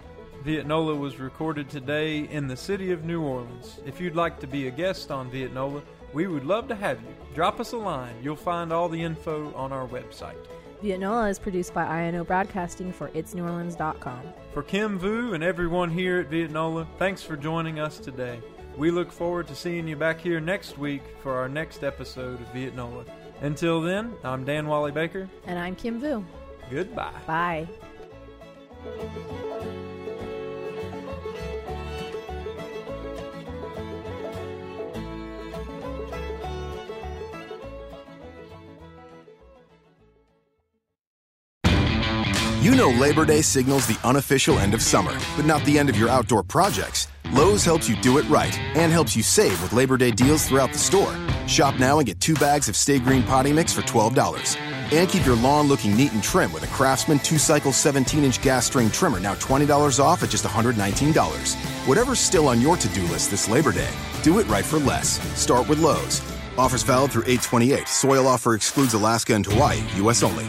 Vietnola 0.45 0.99
was 0.99 1.19
recorded 1.19 1.71
today 1.71 2.29
in 2.31 2.47
the 2.47 2.57
city 2.57 2.91
of 2.93 3.05
New 3.05 3.23
Orleans. 3.23 3.81
If 3.87 4.01
you'd 4.01 4.15
like 4.15 4.39
to 4.41 4.47
be 4.47 4.69
a 4.69 4.71
guest 4.71 5.11
on 5.11 5.31
Vietnola, 5.31 5.83
we 6.13 6.27
would 6.27 6.45
love 6.45 6.69
to 6.69 6.75
have 6.75 7.01
you. 7.03 7.09
Drop 7.35 7.61
us 7.61 7.73
a 7.73 7.79
line. 7.79 8.15
You'll 8.23 8.37
find 8.37 8.73
all 8.73 8.89
the 8.89 9.03
info 9.03 9.53
on 9.55 9.73
our 9.73 9.87
website. 9.87 10.37
Vietnola 10.83 11.31
is 11.31 11.39
produced 11.39 11.73
by 11.73 12.03
INO 12.03 12.25
Broadcasting 12.25 12.93
for 12.93 13.09
itsneworleans.com. 13.11 14.21
For 14.53 14.63
Kim 14.63 14.99
Vu 14.99 15.33
and 15.33 15.43
everyone 15.43 15.91
here 15.91 16.21
at 16.21 16.31
Vietnola, 16.31 16.87
thanks 16.99 17.23
for 17.23 17.37
joining 17.37 17.81
us 17.81 17.99
today. 17.99 18.39
We 18.77 18.91
look 18.91 19.11
forward 19.11 19.47
to 19.49 19.55
seeing 19.55 19.89
you 19.89 19.97
back 19.97 20.21
here 20.21 20.41
next 20.41 20.77
week 20.77 21.03
for 21.23 21.37
our 21.37 21.49
next 21.49 21.85
episode 21.85 22.41
of 22.41 22.47
Vietnola. 22.49 23.07
Until 23.45 23.83
then, 23.83 24.15
I'm 24.25 24.43
Dan 24.47 24.67
Wally 24.67 24.91
Baker. 24.91 25.29
And 25.47 25.59
I'm 25.59 25.77
Kim 25.77 26.01
Vu. 26.01 26.25
Goodbye. 26.71 27.13
Bye. 27.27 27.69
You 42.63 42.75
know 42.75 42.89
Labor 42.99 43.27
Day 43.27 43.43
signals 43.43 43.87
the 43.87 43.99
unofficial 44.05 44.59
end 44.59 44.73
of 44.73 44.81
summer, 44.81 45.13
but 45.37 45.45
not 45.45 45.63
the 45.67 45.79
end 45.79 45.91
of 45.91 45.99
your 45.99 46.09
outdoor 46.09 46.43
projects. 46.43 47.09
Lowe's 47.35 47.63
helps 47.63 47.91
you 47.91 47.97
do 47.97 48.17
it 48.17 48.27
right 48.31 48.59
and 48.75 48.91
helps 48.91 49.15
you 49.15 49.23
save 49.23 49.61
with 49.63 49.75
Labor 49.75 49.99
Day 49.99 50.13
deals 50.13 50.49
throughout 50.49 50.73
the 50.73 50.79
store. 50.79 51.15
Shop 51.47 51.79
now 51.79 51.99
and 51.99 52.07
get 52.07 52.21
two 52.21 52.35
bags 52.35 52.69
of 52.69 52.77
Stay 52.77 52.99
Green 52.99 53.23
potty 53.23 53.53
mix 53.53 53.73
for 53.73 53.83
$12. 53.83 54.57
And 54.93 55.09
keep 55.09 55.25
your 55.25 55.37
lawn 55.37 55.67
looking 55.67 55.97
neat 55.97 56.13
and 56.13 56.23
trim 56.23 56.53
with 56.53 56.63
a 56.63 56.67
Craftsman 56.67 57.19
2 57.19 57.39
Cycle 57.39 57.73
17 57.73 58.25
inch 58.25 58.41
gas 58.43 58.67
string 58.67 58.91
trimmer 58.91 59.21
now 59.21 59.35
$20 59.35 59.99
off 59.99 60.23
at 60.23 60.31
just 60.31 60.45
$119. 60.45 61.55
Whatever's 61.87 62.21
still 62.21 62.49
on 62.49 62.61
your 62.61 62.77
to 62.77 62.89
do 62.89 63.03
list 63.03 63.31
this 63.31 63.49
Labor 63.49 63.73
Day, 63.73 63.91
do 64.23 64.39
it 64.39 64.47
right 64.49 64.65
for 64.65 64.79
less. 64.79 65.21
Start 65.39 65.69
with 65.69 65.79
Lowe's. 65.79 66.21
Offers 66.57 66.83
valid 66.83 67.13
through 67.13 67.23
828. 67.23 67.89
Soil 67.89 68.27
offer 68.29 68.55
excludes 68.55 68.95
Alaska 68.95 69.35
and 69.35 69.45
Hawaii, 69.45 69.83
U.S. 69.97 70.23
only. 70.23 70.47